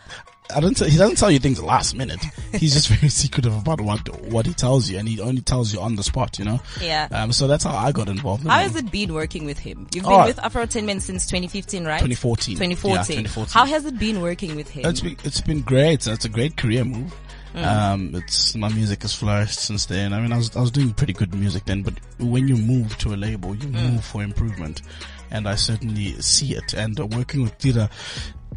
I 0.54 0.60
don't 0.60 0.74
tell, 0.76 0.88
he 0.88 0.96
doesn't 0.96 1.16
tell 1.16 1.30
you 1.30 1.38
things 1.38 1.62
last 1.62 1.94
minute. 1.94 2.22
He's 2.52 2.72
just 2.74 2.88
very 2.88 3.08
secretive 3.10 3.54
about 3.56 3.80
what, 3.82 4.08
what 4.24 4.46
he 4.46 4.54
tells 4.54 4.88
you 4.90 4.98
and 4.98 5.06
he 5.08 5.20
only 5.20 5.42
tells 5.42 5.72
you 5.74 5.80
on 5.80 5.96
the 5.96 6.02
spot, 6.02 6.38
you 6.38 6.44
know? 6.46 6.60
Yeah. 6.80 7.08
Um, 7.10 7.32
so 7.32 7.46
that's 7.46 7.64
how 7.64 7.76
I 7.76 7.92
got 7.92 8.08
involved. 8.08 8.46
How 8.46 8.58
has 8.60 8.76
it 8.76 8.90
been 8.90 9.12
working 9.12 9.44
with 9.44 9.58
him? 9.58 9.86
You've 9.94 10.04
been 10.04 10.12
Oh. 10.12 10.24
with 10.26 10.36
Afrotainment 10.38 11.02
since 11.02 11.26
2015, 11.26 11.84
right? 11.84 12.00
2014. 12.00 12.56
2014. 12.56 12.94
Yeah, 12.96 13.02
2014. 13.02 13.52
How 13.52 13.66
has 13.66 13.84
it 13.84 13.98
been 13.98 14.20
working 14.22 14.56
with 14.56 14.70
him? 14.70 14.86
It's 14.86 15.00
been, 15.02 15.16
it's 15.22 15.40
been 15.42 15.60
great. 15.60 16.06
It's 16.06 16.24
a 16.24 16.28
great 16.30 16.56
career 16.56 16.84
move. 16.84 17.14
Um, 17.56 18.14
it's, 18.14 18.56
my 18.56 18.68
music 18.68 19.02
has 19.02 19.14
flourished 19.14 19.60
since 19.60 19.86
then. 19.86 20.12
I 20.12 20.20
mean, 20.20 20.32
I 20.32 20.36
was, 20.36 20.56
I 20.56 20.60
was 20.60 20.70
doing 20.70 20.92
pretty 20.92 21.12
good 21.12 21.32
music 21.34 21.64
then, 21.66 21.82
but 21.82 21.94
when 22.18 22.48
you 22.48 22.56
move 22.56 22.98
to 22.98 23.14
a 23.14 23.16
label, 23.16 23.54
you 23.54 23.68
move 23.68 24.04
for 24.04 24.22
improvement. 24.22 24.82
And 25.30 25.48
I 25.48 25.54
certainly 25.54 26.20
see 26.20 26.54
it. 26.54 26.74
And 26.74 26.98
uh, 26.98 27.06
working 27.06 27.42
with 27.42 27.56
Tira 27.58 27.88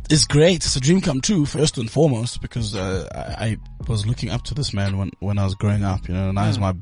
is 0.09 0.25
great. 0.25 0.57
It's 0.65 0.75
a 0.75 0.79
dream 0.79 1.01
come 1.01 1.21
true, 1.21 1.45
first 1.45 1.77
and 1.77 1.89
foremost, 1.89 2.41
because, 2.41 2.75
uh, 2.75 3.07
I, 3.13 3.45
I 3.45 3.57
was 3.89 4.05
looking 4.05 4.29
up 4.29 4.43
to 4.43 4.53
this 4.53 4.73
man 4.73 4.97
when, 4.97 5.11
when 5.19 5.37
I 5.37 5.45
was 5.45 5.55
growing 5.55 5.83
up, 5.83 6.07
you 6.07 6.13
know, 6.13 6.27
and 6.29 6.35
now 6.35 6.45
he's 6.45 6.59
my 6.59 6.75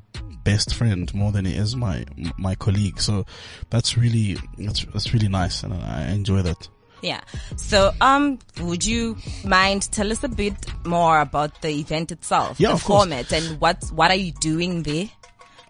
best 0.43 0.73
friend 0.73 1.13
more 1.13 1.31
than 1.31 1.45
he 1.45 1.55
is 1.55 1.75
my, 1.75 2.05
my 2.37 2.55
colleague. 2.55 3.01
So 3.01 3.25
that's 3.69 3.97
really, 3.97 4.37
that's, 4.57 4.85
that's 4.85 5.13
really 5.13 5.27
nice. 5.27 5.63
And 5.63 5.73
I 5.73 6.11
enjoy 6.11 6.43
that. 6.43 6.69
Yeah. 7.01 7.21
So, 7.57 7.91
um, 8.01 8.39
would 8.61 8.85
you 8.85 9.17
mind 9.43 9.91
tell 9.91 10.11
us 10.11 10.23
a 10.23 10.29
bit 10.29 10.55
more 10.85 11.19
about 11.19 11.61
the 11.61 11.69
event 11.69 12.11
itself, 12.11 12.59
Yeah, 12.59 12.73
the 12.73 12.77
format, 12.77 13.31
and 13.31 13.59
what 13.59 13.83
what 13.93 14.11
are 14.11 14.15
you 14.15 14.31
doing 14.31 14.83
there? 14.83 15.09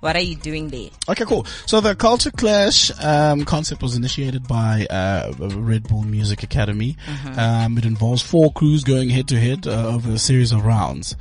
What 0.05 0.15
are 0.15 0.21
you 0.21 0.35
doing 0.35 0.69
there? 0.69 0.91
Okay, 1.09 1.25
cool. 1.25 1.47
So 1.65 1.81
the 1.81 1.95
Culture 1.95 2.29
Clash 2.29 2.91
um, 3.03 3.43
concept 3.43 3.81
was 3.81 3.95
initiated 3.95 4.47
by 4.47 4.85
uh, 4.88 5.33
Red 5.39 5.88
Bull 5.88 6.03
Music 6.03 6.43
Academy. 6.43 6.95
Um, 7.35 7.75
it 7.79 7.85
involves 7.85 8.21
four 8.21 8.51
crews 8.51 8.83
going 8.83 9.09
head 9.09 9.27
to 9.29 9.39
head 9.39 9.65
uh, 9.65 9.88
over 9.88 10.12
a 10.12 10.19
series 10.19 10.51
of 10.51 10.63
rounds, 10.63 11.15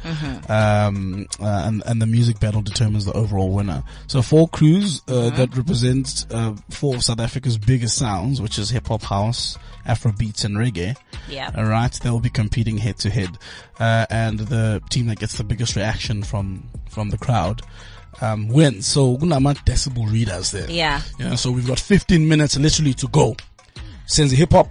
um, 0.50 1.26
uh, 1.40 1.62
and, 1.64 1.82
and 1.86 2.02
the 2.02 2.04
music 2.04 2.38
battle 2.40 2.60
determines 2.60 3.06
the 3.06 3.14
overall 3.14 3.48
winner. 3.48 3.82
So 4.06 4.20
four 4.20 4.48
crews 4.48 5.00
uh, 5.08 5.30
that 5.30 5.56
represent 5.56 6.26
uh, 6.30 6.54
four 6.68 6.96
of 6.96 7.04
South 7.04 7.20
Africa's 7.20 7.56
biggest 7.56 7.96
sounds, 7.96 8.42
which 8.42 8.58
is 8.58 8.68
hip 8.68 8.88
hop, 8.88 9.00
house, 9.00 9.56
Afro 9.86 10.12
beats, 10.12 10.44
and 10.44 10.58
reggae. 10.58 10.94
Yeah. 11.26 11.50
All 11.56 11.64
right, 11.64 11.92
they'll 12.02 12.20
be 12.20 12.28
competing 12.28 12.76
head 12.76 12.98
to 12.98 13.08
head, 13.08 13.38
uh, 13.80 14.04
and 14.10 14.40
the 14.40 14.82
team 14.90 15.06
that 15.06 15.20
gets 15.20 15.38
the 15.38 15.44
biggest 15.44 15.74
reaction 15.74 16.22
from 16.22 16.68
from 16.90 17.08
the 17.08 17.18
crowd 17.18 17.62
um, 18.22 18.48
wins. 18.48 18.86
So 18.86 19.16
kunama 19.16 19.54
decibel 19.64 20.10
readers 20.10 20.50
there. 20.50 20.70
Yeah. 20.70 21.02
Know, 21.18 21.36
so 21.36 21.50
we've 21.50 21.66
got 21.66 21.78
15 21.80 22.26
minutes 22.26 22.56
literally 22.56 22.94
to 22.94 23.08
go. 23.08 23.36
Since 24.06 24.30
the 24.32 24.36
hip 24.36 24.52
hop, 24.52 24.68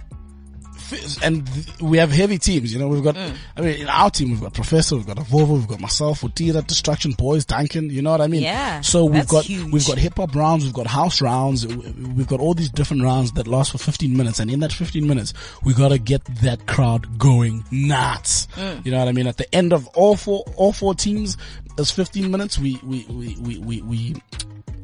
and 1.22 1.48
we 1.80 1.98
have 1.98 2.10
heavy 2.10 2.38
teams. 2.38 2.72
You 2.72 2.78
know, 2.78 2.88
we've 2.88 3.02
got. 3.02 3.14
Mm. 3.14 3.36
I 3.56 3.60
mean, 3.60 3.80
in 3.80 3.88
our 3.88 4.10
team, 4.10 4.30
we've 4.30 4.40
got 4.40 4.54
Professor, 4.54 4.96
we've 4.96 5.06
got 5.06 5.16
Avovo, 5.16 5.56
we've 5.58 5.68
got 5.68 5.80
myself, 5.80 6.20
Utira, 6.22 6.66
Destruction 6.66 7.12
Boys, 7.12 7.44
Duncan. 7.44 7.90
You 7.90 8.02
know 8.02 8.10
what 8.10 8.20
I 8.20 8.26
mean? 8.26 8.42
Yeah, 8.42 8.80
So 8.80 9.04
we've 9.04 9.28
got 9.28 9.44
huge. 9.44 9.72
we've 9.72 9.86
got 9.86 9.98
hip 9.98 10.14
hop 10.16 10.34
rounds, 10.34 10.64
we've 10.64 10.72
got 10.74 10.86
house 10.86 11.20
rounds, 11.20 11.66
we've 11.66 12.26
got 12.26 12.40
all 12.40 12.54
these 12.54 12.70
different 12.70 13.02
rounds 13.02 13.32
that 13.32 13.46
last 13.46 13.72
for 13.72 13.78
15 13.78 14.16
minutes, 14.16 14.38
and 14.38 14.50
in 14.50 14.60
that 14.60 14.72
15 14.72 15.06
minutes, 15.06 15.34
we 15.64 15.74
gotta 15.74 15.98
get 15.98 16.24
that 16.42 16.66
crowd 16.66 17.18
going 17.18 17.64
nuts. 17.70 18.46
Mm. 18.54 18.84
You 18.84 18.92
know 18.92 18.98
what 18.98 19.08
I 19.08 19.12
mean? 19.12 19.26
At 19.26 19.36
the 19.36 19.54
end 19.54 19.72
of 19.72 19.86
all 19.88 20.16
four 20.16 20.44
all 20.56 20.72
four 20.72 20.94
teams, 20.94 21.36
there's 21.76 21.90
15 21.90 22.30
minutes. 22.30 22.58
We 22.58 22.78
we 22.82 23.04
we 23.08 23.36
we 23.40 23.58
we. 23.58 23.82
we 23.82 24.14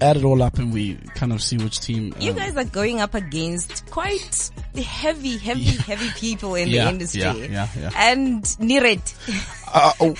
add 0.00 0.16
it 0.16 0.24
all 0.24 0.42
up 0.42 0.58
and 0.58 0.72
we 0.72 0.94
kind 1.14 1.32
of 1.32 1.42
see 1.42 1.56
which 1.58 1.80
team 1.80 2.14
You 2.18 2.30
um, 2.32 2.36
guys 2.38 2.56
are 2.56 2.64
going 2.64 3.00
up 3.00 3.14
against 3.14 3.84
quite 3.90 4.50
the 4.74 4.82
heavy, 4.82 5.36
heavy, 5.36 5.62
heavy 5.62 6.08
people 6.18 6.54
in 6.54 6.68
Yeah, 6.68 6.84
the 6.84 6.90
industry. 6.90 7.20
yeah, 7.20 7.34
yeah, 7.34 7.68
yeah. 7.78 7.90
And 7.94 8.42
Niret. 8.44 9.14
Uh, 9.72 9.92
oh, 10.00 10.16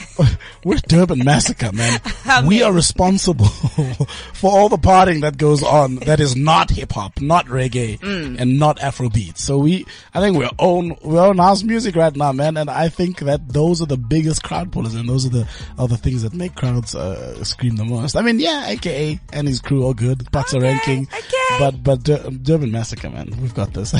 we're 0.64 0.78
Durban 0.78 1.24
Massacre, 1.24 1.72
man. 1.72 2.00
We 2.46 2.62
are 2.62 2.72
responsible 2.72 3.46
for 4.34 4.50
all 4.52 4.68
the 4.68 4.76
partying 4.78 5.22
that 5.22 5.36
goes 5.36 5.62
on 5.62 5.96
that 5.96 6.20
is 6.20 6.36
not 6.36 6.70
hip 6.70 6.92
hop, 6.92 7.20
not 7.20 7.46
reggae, 7.46 7.98
Mm. 7.98 8.38
and 8.40 8.58
not 8.58 8.78
Afrobeat. 8.78 9.36
So 9.38 9.58
we, 9.58 9.84
I 10.14 10.20
think 10.20 10.36
we're 10.36 10.50
own, 10.58 10.96
we 11.02 11.18
own 11.18 11.38
house 11.38 11.62
music 11.64 11.96
right 11.96 12.14
now, 12.14 12.32
man. 12.32 12.56
And 12.56 12.70
I 12.70 12.88
think 12.88 13.18
that 13.20 13.48
those 13.48 13.82
are 13.82 13.86
the 13.86 13.96
biggest 13.96 14.42
crowd 14.44 14.70
pullers 14.72 14.94
and 14.94 15.08
those 15.08 15.26
are 15.26 15.30
the, 15.30 15.48
are 15.78 15.88
the 15.88 15.96
things 15.96 16.22
that 16.22 16.32
make 16.34 16.54
crowds, 16.54 16.94
uh, 16.94 17.42
scream 17.44 17.76
the 17.76 17.84
most. 17.84 18.14
I 18.16 18.22
mean, 18.22 18.38
yeah, 18.38 18.68
AKA 18.68 19.18
and 19.32 19.48
his 19.48 19.60
crew 19.60 19.84
all 19.84 19.94
good. 19.94 20.26
Are 20.34 20.40
Okay, 20.40 20.58
ranking. 20.60 21.08
okay. 21.12 21.58
But, 21.58 21.82
but 21.82 22.02
Dur- 22.04 22.30
Durban 22.30 22.70
Massacre, 22.70 23.10
man. 23.10 23.34
We've 23.40 23.54
got 23.54 23.72
this. 23.74 23.92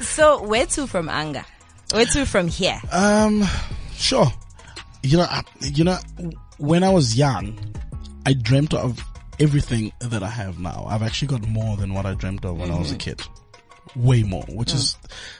So 0.00 0.42
where 0.42 0.66
to 0.66 0.86
from 0.86 1.08
Anga? 1.08 1.44
Where 1.92 2.04
to 2.06 2.26
from 2.26 2.48
here? 2.48 2.80
Um, 2.92 3.44
sure. 3.94 4.30
You 5.02 5.18
know, 5.18 5.26
I, 5.28 5.42
you 5.60 5.84
know, 5.84 5.98
when 6.58 6.82
I 6.82 6.90
was 6.90 7.16
young, 7.16 7.58
I 8.26 8.32
dreamt 8.34 8.74
of 8.74 9.00
everything 9.40 9.92
that 10.00 10.22
I 10.22 10.28
have 10.28 10.58
now. 10.58 10.86
I've 10.88 11.02
actually 11.02 11.28
got 11.28 11.48
more 11.48 11.76
than 11.76 11.94
what 11.94 12.04
I 12.06 12.14
dreamt 12.14 12.44
of 12.44 12.58
when 12.58 12.70
I 12.70 12.78
was 12.78 12.90
a 12.92 12.96
kid. 12.96 13.20
Way 13.96 14.22
more, 14.22 14.44
which 14.50 14.74
is 14.74 14.96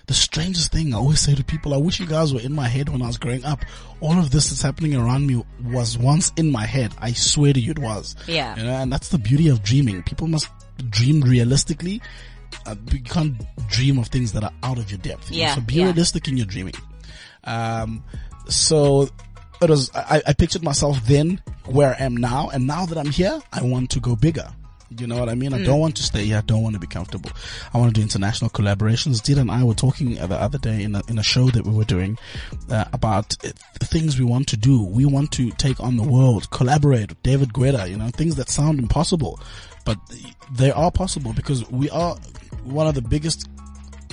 the 0.07 0.15
strangest 0.15 0.73
thing. 0.73 0.95
I 0.95 0.97
always 0.97 1.21
say 1.21 1.35
to 1.35 1.45
people, 1.45 1.75
I 1.75 1.77
wish 1.77 2.01
you 2.01 2.07
guys 2.07 2.33
were 2.33 2.41
in 2.41 2.55
my 2.55 2.67
head 2.67 2.89
when 2.89 3.03
I 3.03 3.07
was 3.07 3.19
growing 3.19 3.45
up. 3.45 3.61
All 4.01 4.19
of 4.19 4.31
this 4.31 4.49
that's 4.49 4.63
happening 4.63 4.95
around 4.97 5.27
me 5.27 5.45
was 5.65 5.99
once 5.99 6.33
in 6.37 6.51
my 6.51 6.65
head. 6.65 6.95
I 6.99 7.13
swear 7.13 7.53
to 7.53 7.61
you 7.61 7.73
it 7.73 7.79
was. 7.79 8.17
Yeah. 8.27 8.57
You 8.57 8.63
know, 8.63 8.71
and 8.73 8.91
that's 8.93 9.09
the 9.11 9.19
beauty 9.19 9.49
of 9.49 9.63
dreaming. 9.63 10.03
People 10.03 10.29
must 10.29 10.49
dream 10.89 11.21
realistically. 11.21 12.01
Uh, 12.65 12.75
you 12.91 13.03
can't 13.03 13.35
dream 13.69 13.99
of 13.99 14.07
things 14.09 14.33
that 14.33 14.43
are 14.43 14.53
out 14.63 14.79
of 14.79 14.91
your 14.91 14.99
depth. 14.99 15.31
you 15.31 15.39
know? 15.39 15.43
Yeah, 15.49 15.55
So 15.57 15.61
be 15.61 15.75
yeah. 15.75 15.85
realistic 15.85 16.27
in 16.29 16.37
your 16.39 16.47
dreaming. 16.47 16.75
Um, 17.45 18.03
so 18.49 19.09
it 19.61 19.71
was, 19.71 19.91
I, 19.95 20.23
I 20.27 20.33
pictured 20.33 20.63
myself 20.63 20.99
then 21.05 21.43
where 21.67 21.95
I 21.99 22.05
am 22.05 22.17
now. 22.17 22.51
And 22.51 22.67
now 22.67 22.87
that 22.87 22.99
I'm 22.99 23.11
here, 23.11 23.41
I 23.53 23.63
want 23.63 23.91
to 23.91 24.01
go 24.01 24.17
bigger. 24.17 24.49
You 24.97 25.07
know 25.07 25.19
what 25.19 25.29
I 25.29 25.35
mean? 25.35 25.53
I 25.53 25.63
don't 25.63 25.81
want 25.81 25.97
to 25.97 26.03
stay 26.03 26.25
here. 26.25 26.39
I 26.39 26.41
don't 26.41 26.63
want 26.63 26.75
to 26.75 26.81
be 26.81 26.87
comfortable. 26.87 27.31
I 27.75 27.79
want 27.79 27.95
to 27.95 28.01
do 28.01 28.03
international 28.03 28.49
collaborations. 28.49 29.23
Tira 29.23 29.41
and 29.41 29.51
I 29.51 29.63
were 29.63 29.75
talking 29.75 30.15
the 30.15 30.41
other 30.41 30.57
day 30.57 30.83
in 30.83 30.95
a, 30.95 31.03
in 31.09 31.19
a 31.19 31.23
show 31.23 31.51
that 31.51 31.67
we 31.67 31.75
were 31.75 31.85
doing 31.85 32.17
uh, 32.71 32.87
about 32.95 33.37
uh, 33.45 33.51
things 33.81 34.19
we 34.19 34.25
want 34.25 34.49
to 34.49 34.57
do. 34.57 34.83
We 34.83 35.05
want 35.05 35.31
to 35.33 35.51
take 35.53 35.79
on 35.81 35.99
the 35.99 36.03
world, 36.03 36.49
collaborate 36.51 37.11
with 37.11 37.23
David 37.23 37.53
Guetta, 37.53 37.91
you 37.91 37.99
know, 37.99 38.09
things 38.09 38.37
that 38.37 38.49
sound 38.49 38.79
impossible, 38.79 39.39
but 39.85 39.99
they 40.53 40.71
are 40.71 40.91
possible 40.91 41.35
because 41.35 41.71
we 41.71 41.91
are 41.91 42.17
one 42.65 42.87
of 42.87 42.95
the 42.95 43.03
biggest 43.03 43.47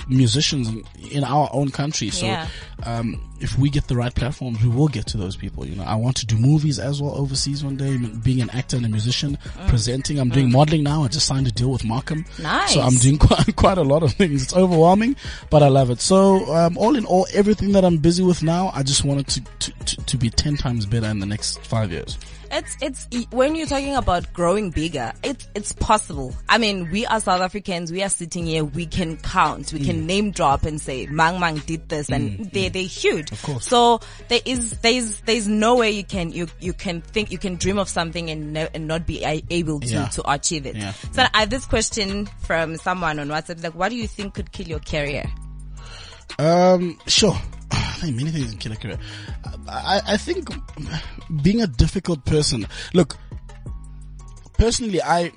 musicians 0.08 0.68
in, 1.10 1.24
our 1.24 1.48
own 1.52 1.70
country. 1.70 2.10
So, 2.10 2.26
Yeah. 2.26 2.48
um, 2.84 3.20
if 3.40 3.58
we 3.58 3.68
get 3.68 3.86
the 3.88 3.96
right 3.96 4.14
platforms, 4.14 4.62
we 4.62 4.68
will 4.68 4.88
get 4.88 5.06
to 5.08 5.16
those 5.16 5.36
people. 5.36 5.66
You 5.66 5.76
know, 5.76 5.82
I 5.84 5.94
want 5.96 6.16
to 6.18 6.26
do 6.26 6.36
movies 6.38 6.78
as 6.78 7.02
well 7.02 7.14
overseas 7.16 7.62
one 7.64 7.76
day, 7.76 7.96
being 7.96 8.40
an 8.40 8.48
actor 8.50 8.76
and 8.76 8.86
a 8.86 8.88
musician, 8.88 9.36
presenting. 9.68 10.18
I'm 10.18 10.30
doing 10.30 10.50
modeling 10.50 10.82
now. 10.84 11.04
I 11.04 11.08
just 11.08 11.26
signed 11.26 11.46
a 11.46 11.52
deal 11.52 11.70
with 11.70 11.84
Markham. 11.84 12.24
Nice. 12.40 12.74
So 12.74 12.80
I'm 12.80 12.94
doing 12.94 13.18
quite, 13.26 13.54
quite 13.56 13.78
a 13.78 13.82
lot 13.82 14.02
of 14.02 14.12
things. 14.14 14.42
It's 14.42 14.54
overwhelming, 14.54 15.16
but 15.50 15.62
I 15.62 15.68
love 15.68 15.90
it. 15.90 16.00
So, 16.00 16.46
um, 16.54 16.78
all 16.78 16.96
in 16.96 17.04
all, 17.04 17.26
everything 17.34 17.72
that 17.72 17.84
I'm 17.84 17.98
busy 17.98 18.22
with 18.22 18.42
now, 18.42 18.70
I 18.74 18.82
just 18.82 19.04
want 19.04 19.20
it 19.20 19.26
to, 19.28 19.40
to, 19.70 19.84
to, 19.84 20.04
to 20.04 20.16
be 20.16 20.30
10 20.30 20.56
times 20.56 20.86
better 20.86 21.06
in 21.08 21.18
the 21.18 21.26
next 21.26 21.60
five 21.64 21.90
years. 21.92 22.16
It's 22.50 22.76
it's 22.80 23.06
when 23.32 23.54
you're 23.54 23.66
talking 23.66 23.96
about 23.96 24.32
growing 24.32 24.70
bigger, 24.70 25.12
it's 25.22 25.48
it's 25.54 25.72
possible. 25.72 26.34
I 26.48 26.58
mean, 26.58 26.90
we 26.90 27.04
are 27.06 27.20
South 27.20 27.40
Africans. 27.40 27.90
We 27.92 28.02
are 28.02 28.08
sitting 28.08 28.46
here. 28.46 28.64
We 28.64 28.86
can 28.86 29.16
count. 29.16 29.72
We 29.72 29.80
Mm. 29.80 29.84
can 29.84 30.06
name 30.06 30.30
drop 30.30 30.64
and 30.64 30.80
say 30.80 31.06
Mang 31.06 31.40
Mang 31.40 31.56
did 31.58 31.88
this, 31.88 32.08
and 32.10 32.50
they 32.52 32.68
they're 32.68 32.82
huge. 32.82 33.32
Of 33.32 33.42
course. 33.42 33.66
So 33.66 34.00
there 34.28 34.40
is 34.44 34.78
there's 34.78 35.20
there's 35.22 35.48
no 35.48 35.76
way 35.76 35.90
you 35.90 36.04
can 36.04 36.32
you 36.32 36.46
you 36.60 36.72
can 36.72 37.00
think 37.00 37.30
you 37.30 37.38
can 37.38 37.56
dream 37.56 37.78
of 37.78 37.88
something 37.88 38.30
and 38.30 38.52
no, 38.52 38.68
and 38.74 38.86
not 38.86 39.06
be 39.06 39.24
able 39.50 39.80
to 39.80 39.86
Yeah. 39.86 40.08
to 40.08 40.30
achieve 40.30 40.66
it. 40.66 40.76
Yeah. 40.76 40.92
So 41.12 41.24
I 41.34 41.40
have 41.40 41.50
this 41.50 41.64
question 41.64 42.26
from 42.40 42.76
someone 42.76 43.18
on 43.18 43.28
WhatsApp 43.28 43.62
like, 43.62 43.74
what 43.74 43.88
do 43.90 43.96
you 43.96 44.06
think 44.06 44.34
could 44.34 44.52
kill 44.52 44.66
your 44.68 44.80
career? 44.80 45.30
Um, 46.38 46.98
sure. 47.06 47.38
I 47.96 47.98
think 48.00 48.16
many 48.16 48.30
things 48.30 48.50
can 48.50 48.58
kill 48.58 48.72
a 48.72 48.76
career. 48.76 48.98
I, 49.68 50.00
I 50.06 50.16
think 50.16 50.48
being 51.42 51.60
a 51.60 51.66
difficult 51.66 52.24
person. 52.24 52.66
Look, 52.94 53.16
personally, 54.58 55.02
I, 55.02 55.32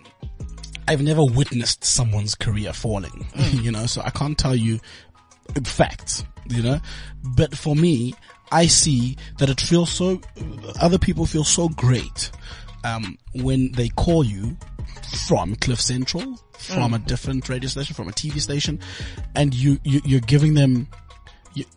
I've 0.87 1.01
never 1.01 1.23
witnessed 1.23 1.83
someone's 1.83 2.35
career 2.35 2.73
falling, 2.73 3.27
you 3.51 3.71
know, 3.71 3.85
so 3.85 4.01
I 4.01 4.09
can't 4.09 4.37
tell 4.37 4.55
you 4.55 4.79
facts, 5.65 6.23
you 6.47 6.61
know, 6.61 6.79
but 7.35 7.57
for 7.57 7.75
me, 7.75 8.13
I 8.51 8.67
see 8.67 9.17
that 9.37 9.49
it 9.49 9.59
feels 9.59 9.89
so, 9.91 10.21
other 10.79 10.97
people 10.97 11.25
feel 11.25 11.43
so 11.43 11.69
great, 11.69 12.31
um, 12.83 13.17
when 13.33 13.71
they 13.73 13.89
call 13.89 14.23
you 14.23 14.57
from 15.27 15.55
Cliff 15.55 15.81
Central, 15.81 16.37
from 16.57 16.93
a 16.93 16.99
different 16.99 17.49
radio 17.49 17.67
station, 17.67 17.95
from 17.95 18.07
a 18.07 18.11
TV 18.11 18.39
station, 18.39 18.79
and 19.35 19.53
you, 19.53 19.79
you 19.83 20.01
you're 20.05 20.19
giving 20.21 20.53
them 20.53 20.87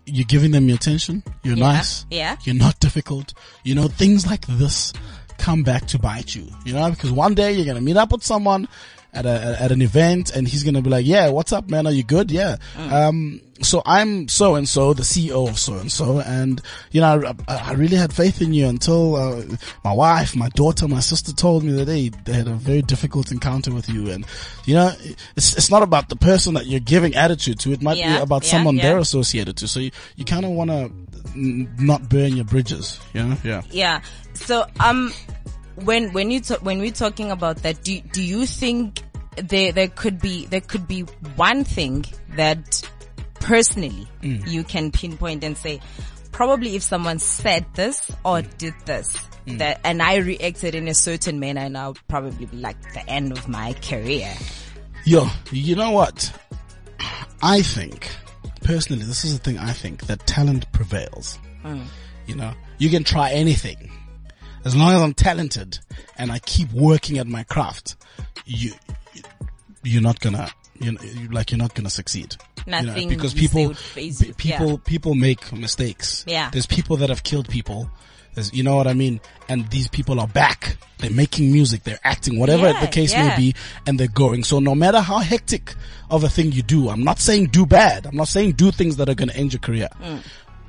you're 0.06 0.24
giving 0.26 0.50
them 0.50 0.68
your 0.68 0.76
attention. 0.76 1.22
You're 1.42 1.56
Yeah, 1.56 1.72
nice. 1.72 2.06
yeah. 2.10 2.36
You're 2.44 2.54
not 2.54 2.78
difficult. 2.80 3.34
You 3.64 3.74
know, 3.74 3.88
things 3.88 4.26
like 4.26 4.46
this 4.46 4.92
come 5.38 5.62
back 5.62 5.86
to 5.88 5.98
bite 5.98 6.34
you, 6.34 6.46
you 6.64 6.72
know, 6.72 6.90
because 6.90 7.10
one 7.10 7.34
day 7.34 7.52
you're 7.52 7.64
going 7.64 7.76
to 7.76 7.82
meet 7.82 7.96
up 7.96 8.12
with 8.12 8.22
someone 8.22 8.68
at 9.12 9.26
a, 9.26 9.56
at 9.60 9.70
an 9.72 9.82
event 9.82 10.30
and 10.34 10.48
he's 10.48 10.62
going 10.62 10.74
to 10.74 10.82
be 10.82 10.88
like, 10.90 11.04
yeah, 11.06 11.28
what's 11.28 11.52
up, 11.52 11.68
man? 11.68 11.86
Are 11.86 11.92
you 11.92 12.02
good? 12.02 12.30
Yeah. 12.30 12.56
Um, 12.78 13.40
so 13.60 13.80
I'm 13.86 14.26
so 14.26 14.56
and 14.56 14.68
so, 14.68 14.92
the 14.92 15.02
CEO 15.02 15.48
of 15.48 15.56
so 15.56 15.74
and 15.74 15.92
so, 15.92 16.18
and 16.18 16.60
you 16.90 17.00
know, 17.00 17.32
I, 17.46 17.56
I 17.56 17.72
really 17.74 17.96
had 17.96 18.12
faith 18.12 18.42
in 18.42 18.52
you 18.52 18.66
until 18.66 19.14
uh, 19.14 19.44
my 19.84 19.92
wife, 19.92 20.34
my 20.34 20.48
daughter, 20.48 20.88
my 20.88 20.98
sister 20.98 21.32
told 21.32 21.62
me 21.62 21.70
that 21.72 21.84
they 21.84 22.08
they 22.08 22.32
had 22.32 22.48
a 22.48 22.54
very 22.54 22.82
difficult 22.82 23.30
encounter 23.30 23.72
with 23.72 23.88
you, 23.88 24.10
and 24.10 24.26
you 24.64 24.74
know, 24.74 24.92
it's 25.36 25.54
it's 25.56 25.70
not 25.70 25.84
about 25.84 26.08
the 26.08 26.16
person 26.16 26.54
that 26.54 26.66
you're 26.66 26.80
giving 26.80 27.14
attitude 27.14 27.60
to. 27.60 27.72
It 27.72 27.82
might 27.82 27.98
Yeah, 27.98 28.16
be 28.16 28.22
about 28.22 28.42
yeah, 28.44 28.50
someone 28.50 28.76
yeah. 28.76 28.82
they're 28.82 28.98
associated 28.98 29.56
to. 29.58 29.68
So 29.68 29.78
you, 29.78 29.92
you 30.16 30.24
kind 30.24 30.44
of 30.44 30.50
want 30.52 30.70
to 30.70 30.90
n- 31.36 31.72
not 31.78 32.08
burn 32.08 32.34
your 32.34 32.46
bridges, 32.46 32.98
you 33.14 33.22
know? 33.22 33.36
Yeah. 33.44 33.62
Yeah. 33.70 34.00
So 34.34 34.66
um, 34.80 35.12
when 35.76 36.12
when 36.12 36.30
you 36.30 36.40
when 36.60 36.78
we're 36.80 36.90
talking 36.92 37.30
about 37.30 37.58
that, 37.62 37.82
do 37.82 38.00
do 38.00 38.22
you 38.22 38.46
think 38.46 39.00
there 39.36 39.72
there 39.72 39.88
could 39.88 40.20
be 40.20 40.46
there 40.46 40.60
could 40.60 40.86
be 40.86 41.00
one 41.36 41.64
thing 41.64 42.04
that 42.36 42.88
personally 43.34 44.06
Mm. 44.22 44.46
you 44.46 44.62
can 44.62 44.90
pinpoint 44.92 45.42
and 45.42 45.56
say, 45.56 45.80
probably 46.30 46.76
if 46.76 46.82
someone 46.82 47.18
said 47.18 47.66
this 47.74 48.10
or 48.24 48.42
did 48.42 48.74
this. 48.84 49.16
Mm. 49.46 49.58
That 49.58 49.80
and 49.82 50.00
I 50.00 50.16
reacted 50.18 50.76
in 50.76 50.86
a 50.86 50.94
certain 50.94 51.40
manner, 51.40 51.62
and 51.62 51.76
I'll 51.76 51.96
probably 52.06 52.46
be 52.46 52.56
like 52.56 52.80
the 52.94 53.04
end 53.10 53.32
of 53.32 53.48
my 53.48 53.72
career. 53.82 54.32
Yo, 55.04 55.26
you 55.50 55.74
know 55.74 55.90
what? 55.90 56.32
I 57.42 57.62
think 57.62 58.08
personally, 58.62 59.02
this 59.04 59.24
is 59.24 59.36
the 59.36 59.42
thing 59.42 59.58
I 59.58 59.72
think 59.72 60.06
that 60.06 60.24
talent 60.28 60.70
prevails. 60.70 61.40
Mm. 61.64 61.86
You 62.28 62.36
know, 62.36 62.52
you 62.78 62.88
can 62.88 63.02
try 63.02 63.32
anything. 63.32 63.90
As 64.64 64.76
long 64.76 64.92
as 64.92 65.00
I'm 65.02 65.14
talented 65.14 65.78
and 66.16 66.30
I 66.30 66.38
keep 66.40 66.72
working 66.72 67.18
at 67.18 67.26
my 67.26 67.42
craft, 67.44 67.96
you, 68.46 68.72
you're 69.82 70.02
not 70.02 70.20
gonna, 70.20 70.50
you 70.80 70.92
know, 70.92 71.00
like 71.30 71.50
you're 71.50 71.58
not 71.58 71.74
gonna 71.74 71.90
succeed. 71.90 72.36
You 72.66 72.72
know, 72.72 72.80
Nothing 72.82 73.08
because 73.08 73.34
people, 73.34 73.74
people, 73.94 74.70
Yeah. 74.70 74.76
people 74.84 75.14
make 75.14 75.52
mistakes. 75.52 76.24
Yeah. 76.28 76.50
There's 76.50 76.66
people 76.66 76.96
that 76.98 77.08
have 77.08 77.22
killed 77.24 77.48
people. 77.48 77.90
There's, 78.34 78.52
you 78.54 78.62
know 78.62 78.76
what 78.76 78.86
I 78.86 78.94
mean? 78.94 79.20
And 79.48 79.68
these 79.68 79.88
people 79.88 80.18
are 80.20 80.28
back. 80.28 80.76
They're 80.98 81.10
making 81.10 81.52
music. 81.52 81.82
They're 81.82 81.98
acting, 82.04 82.38
whatever 82.38 82.68
Yeah, 82.70 82.80
the 82.80 82.86
case 82.86 83.12
yeah. 83.12 83.28
may 83.28 83.36
be, 83.36 83.54
and 83.86 83.98
they're 84.00 84.06
going. 84.08 84.44
So 84.44 84.58
no 84.60 84.74
matter 84.74 85.00
how 85.00 85.18
hectic 85.18 85.74
of 86.08 86.22
a 86.24 86.28
thing 86.30 86.52
you 86.52 86.62
do, 86.62 86.88
I'm 86.88 87.02
not 87.04 87.18
saying 87.18 87.46
do 87.48 87.66
bad. 87.66 88.06
I'm 88.06 88.16
not 88.16 88.28
saying 88.28 88.52
do 88.52 88.70
things 88.70 88.96
that 88.96 89.08
are 89.08 89.14
going 89.14 89.28
to 89.28 89.36
end 89.36 89.52
your 89.52 89.60
career. 89.60 89.88
Mm. 90.00 90.20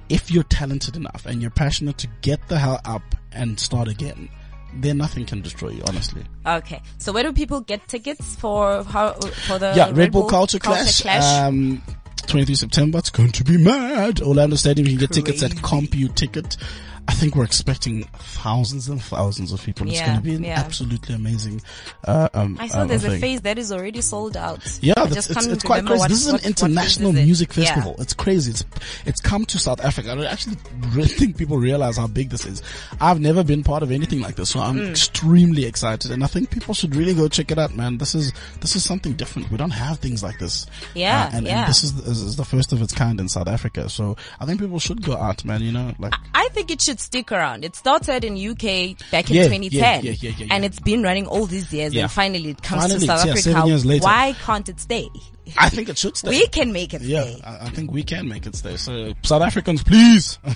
If 0.10 0.30
you're 0.32 0.44
talented 0.44 0.98
enough 0.98 1.26
and 1.26 1.42
you're 1.42 1.52
passionate 1.52 1.98
to 2.00 2.08
get 2.22 2.46
the 2.50 2.60
hell 2.60 2.82
up 2.84 3.04
and 3.36 3.60
start 3.60 3.88
again, 3.88 4.30
then 4.75 4.98
nothing 4.98 5.25
can 5.25 5.42
destroy 5.42 5.70
you, 5.70 5.84
honestly. 5.88 6.24
Okay. 6.46 6.82
So 6.98 7.12
where 7.12 7.24
do 7.24 7.34
people 7.34 7.62
get 7.62 7.88
tickets 7.88 8.36
for 8.36 8.84
how 8.84 9.13
for 9.13 9.60
the 9.60 9.74
yeah, 9.75 9.92
Red 9.94 10.12
Bull 10.12 10.28
Culture, 10.28 10.60
Clash. 10.60 11.02
Clash? 11.02 11.42
Um, 11.42 11.82
23 12.28 12.56
September. 12.56 12.98
It's 13.00 13.10
going 13.10 13.32
to 13.34 13.44
be 13.44 13.58
mad. 13.58 14.22
Orlando 14.22 14.56
Stadium. 14.56 14.88
You 14.88 14.98
can 14.98 15.08
get 15.08 15.12
tickets 15.12 15.44
at 15.44 15.52
Crazy. 15.62 15.88
CompuTicket. 16.08 16.58
I 17.07 17.13
think 17.13 17.36
we're 17.36 17.43
expecting 17.43 18.03
thousands 18.17 18.88
and 18.88 19.01
thousands 19.01 19.51
of 19.51 19.62
people. 19.63 19.88
It's 19.88 19.98
Yeah, 19.98 20.05
going 20.07 20.17
to 20.17 20.24
be 20.24 20.36
an 20.36 20.43
yeah. 20.43 20.60
absolutely 20.60 21.15
amazing. 21.15 21.62
Uh, 22.05 22.29
um, 22.33 22.57
I 22.60 22.67
saw 22.67 22.81
um, 22.81 22.88
there's 22.88 23.03
a 23.03 23.10
thing. 23.12 23.22
phase 23.22 23.41
that 23.41 23.57
is 23.57 23.72
already 23.72 24.01
sold 24.01 24.38
out. 24.38 24.60
Yeah, 24.81 24.93
I 24.98 25.05
it's, 25.07 25.29
it's 25.29 25.63
quite 25.63 25.86
crazy. 25.86 26.00
what- 26.00 26.10
this 26.10 26.22
is 26.22 26.27
an 26.27 26.33
what- 26.33 26.41
what 26.43 26.45
international 26.50 27.12
is 27.12 27.17
it. 27.19 27.25
music 27.25 27.55
Yeah. 27.55 27.65
festival. 27.65 27.95
It's 28.00 28.13
crazy. 28.13 28.51
It's 28.51 28.65
it's 29.05 29.22
come 29.22 29.45
to 29.48 29.60
South 29.60 29.81
Africa. 29.83 30.12
I 30.12 30.15
don't 30.15 30.25
actually 30.25 30.57
really 30.91 31.07
think 31.19 31.38
people 31.38 31.57
realize 31.57 31.98
how 31.98 32.07
big 32.07 32.29
this 32.29 32.45
is. 32.45 32.62
I've 33.01 33.19
never 33.19 33.43
been 33.43 33.63
part 33.63 33.83
of 33.83 33.91
anything 33.91 34.22
like 34.22 34.36
this, 34.36 34.50
so 34.51 34.60
I'm 34.62 34.77
Mm. 34.77 34.89
extremely 34.91 35.65
excited, 35.65 36.10
and 36.12 36.24
I 36.24 36.27
think 36.27 36.50
people 36.51 36.74
should 36.74 36.95
really 36.95 37.13
go 37.13 37.27
check 37.27 37.51
it 37.51 37.57
out, 37.60 37.75
man. 37.75 37.98
This 37.98 38.15
is 38.15 38.31
this 38.62 38.75
is 38.75 38.83
something 38.83 39.13
different. 39.13 39.51
We 39.51 39.57
don't 39.57 39.72
have 39.72 40.00
things 40.00 40.24
like 40.24 40.39
this. 40.39 40.65
Yeah, 40.95 41.25
Uh, 41.25 41.38
and, 41.38 41.45
yeah. 41.45 41.60
and 41.60 41.69
this 41.69 41.83
is, 41.83 41.93
this 42.03 42.19
is 42.19 42.36
the 42.38 42.45
first 42.45 42.72
of 42.74 42.81
its 42.81 42.93
kind 42.93 43.19
in 43.19 43.27
South 43.29 43.48
Africa. 43.48 43.89
So 43.89 44.15
I 44.39 44.45
think 44.45 44.60
people 44.62 44.79
should 44.79 45.01
go 45.03 45.15
out, 45.17 45.43
man. 45.45 45.62
You 45.62 45.72
know, 45.74 45.93
like 46.00 46.13
I 46.33 46.48
think 46.53 46.72
it 46.72 46.81
should 46.81 46.93
stick 47.00 47.32
around. 47.32 47.64
It 47.66 47.76
started 47.76 48.24
in 48.24 48.36
UK 48.36 48.98
back 49.12 49.30
in 49.30 49.38
Yeah, 49.38 49.44
2010, 49.48 50.04
yeah, 50.04 50.12
yeah, 50.22 50.48
and 50.52 50.64
it's 50.66 50.80
been 50.80 51.02
running 51.04 51.28
all 51.28 51.46
these 51.46 51.72
years. 51.74 51.96
And 51.96 52.10
finally, 52.12 52.50
it 52.52 52.62
comes 52.62 52.84
Finally, 52.84 53.00
to 53.02 53.06
South 53.06 53.20
Africa. 53.22 53.42
seven 53.42 53.68
years 53.68 53.86
later. 53.86 54.04
Why 54.04 54.34
can't 54.34 54.68
it 54.70 54.80
stay? 54.80 55.10
I 55.58 55.68
think 55.70 55.90
it 55.90 55.98
should 55.98 56.16
stay. 56.16 56.30
We 56.30 56.48
can 56.48 56.72
make 56.72 56.94
it 56.94 57.02
yeah, 57.02 57.24
stay. 57.24 57.42
I, 57.44 57.66
I 57.66 57.70
think 57.70 57.92
we 57.92 58.04
can 58.04 58.28
make 58.30 58.46
it 58.46 58.56
stay. 58.56 58.78
So 58.78 59.14
South 59.24 59.42
Africans, 59.42 59.84
please. 59.84 60.40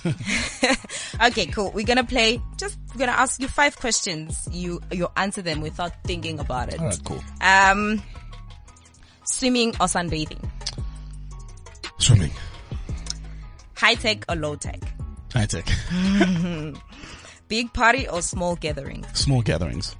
Okay, 1.21 1.47
cool. 1.47 1.71
We're 1.71 1.85
gonna 1.85 2.03
play. 2.03 2.39
Just 2.57 2.77
we're 2.93 2.99
gonna 2.99 3.11
ask 3.17 3.41
you 3.41 3.47
five 3.47 3.75
questions. 3.77 4.47
You 4.51 4.81
you 4.91 5.07
answer 5.17 5.41
them 5.41 5.61
without 5.61 5.91
thinking 6.03 6.39
about 6.39 6.73
it. 6.73 6.79
All 6.79 6.85
right, 6.85 6.99
cool. 7.03 7.23
Um, 7.41 8.01
swimming 9.25 9.69
or 9.79 9.87
sunbathing? 9.87 10.47
Swimming, 11.97 12.31
High 13.75 13.95
tech 13.95 14.25
or 14.29 14.35
low 14.35 14.55
tech? 14.55 14.79
High 15.33 15.45
tech, 15.47 15.67
Big 17.47 17.71
party 17.73 18.07
or 18.07 18.21
small 18.21 18.55
gathering? 18.55 19.05
small 19.13 19.41
gatherings. 19.41 19.95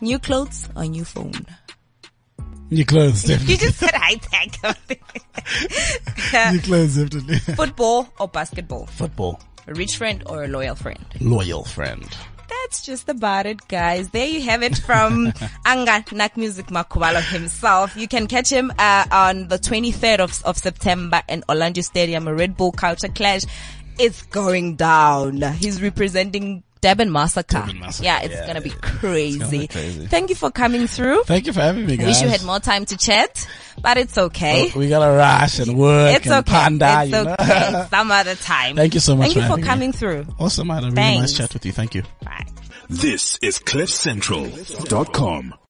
New 0.00 0.18
clothes 0.18 0.68
or 0.76 0.84
new 0.84 1.04
phone? 1.04 1.32
New 2.70 2.84
clothes, 2.84 3.28
You 3.48 3.56
just 3.56 3.78
said 3.78 3.94
high 3.94 4.14
tech. 4.60 6.52
New 6.52 6.60
clothes, 6.60 6.96
definitely. 6.96 7.38
Football 7.54 8.08
or 8.18 8.28
basketball? 8.28 8.86
Football. 8.86 9.40
A 9.66 9.74
rich 9.74 9.96
friend 9.96 10.22
or 10.26 10.44
a 10.44 10.48
loyal 10.48 10.74
friend? 10.74 11.04
Loyal 11.20 11.64
friend. 11.64 12.04
That's 12.48 12.84
just 12.84 13.08
about 13.08 13.46
it, 13.46 13.66
guys. 13.68 14.10
There 14.10 14.26
you 14.26 14.42
have 14.42 14.62
it 14.62 14.76
from 14.78 15.32
Anga 15.64 16.02
NaakMusiQ 16.10 16.64
Makubalo 16.70 17.22
himself. 17.30 17.96
You 17.96 18.08
can 18.08 18.26
catch 18.26 18.50
him 18.50 18.72
uh, 18.78 19.04
on 19.10 19.48
the 19.48 19.58
23rd 19.58 20.18
of, 20.20 20.42
of 20.44 20.58
September 20.58 21.22
in 21.28 21.44
Orlando 21.48 21.80
Stadium, 21.82 22.26
a 22.28 22.34
Red 22.34 22.56
Bull 22.56 22.72
Culture 22.72 23.08
Clash. 23.08 23.42
It's 23.98 24.22
going 24.22 24.76
down. 24.76 25.40
He's 25.42 25.80
representing 25.82 26.62
Durban 26.80 27.10
Massacre. 27.12 27.60
Durban 27.60 27.78
Massacre, 27.80 28.04
Yeah, 28.04 28.20
it's 28.22 28.34
yeah, 28.34 28.46
gonna 28.46 28.60
be 28.60 28.68
yeah. 28.70 28.76
crazy. 28.80 29.38
gonna 29.38 29.50
be 29.50 29.66
crazy. 29.68 30.06
Thank 30.06 30.28
you 30.30 30.36
for 30.36 30.50
coming 30.50 30.86
through. 30.86 31.22
Thank 31.24 31.46
you 31.46 31.52
for 31.54 31.60
having 31.62 31.86
me, 31.86 31.96
guys. 31.96 32.08
Wish 32.08 32.20
you 32.22 32.28
had 32.28 32.42
more 32.44 32.60
time 32.60 32.84
to 32.86 32.96
chat, 32.98 33.48
but 33.80 33.96
it's 33.96 34.18
okay. 34.18 34.70
We 34.76 34.88
gotta 34.90 35.16
rush 35.16 35.60
and 35.60 35.78
work 35.78 36.16
it's 36.16 36.26
and 36.26 36.34
okay. 36.46 36.52
panda, 36.52 37.02
it's 37.02 37.10
you 37.10 37.24
know. 37.24 37.36
okay. 37.40 37.86
Some 37.90 38.10
other 38.10 38.34
time. 38.34 38.76
Thank 38.76 38.92
you 38.94 39.00
so 39.00 39.16
much 39.16 39.32
Thank 39.32 39.36
you 39.36 39.42
for 39.42 39.48
for 39.48 39.52
having 39.52 39.64
me. 39.64 39.68
coming 39.68 39.92
through. 39.92 40.26
Awesome, 40.38 40.70
I 40.70 40.74
had 40.74 40.82
a 40.82 40.86
really 40.88 40.96
Thanks. 40.96 41.20
nice 41.22 41.36
chat 41.38 41.54
with 41.54 41.64
you. 41.64 41.72
Thank 41.72 41.94
you. 41.94 42.02
Bye. 42.22 42.46
This 42.90 43.38
is 43.40 43.58
CliffCentral.com. 43.60 45.54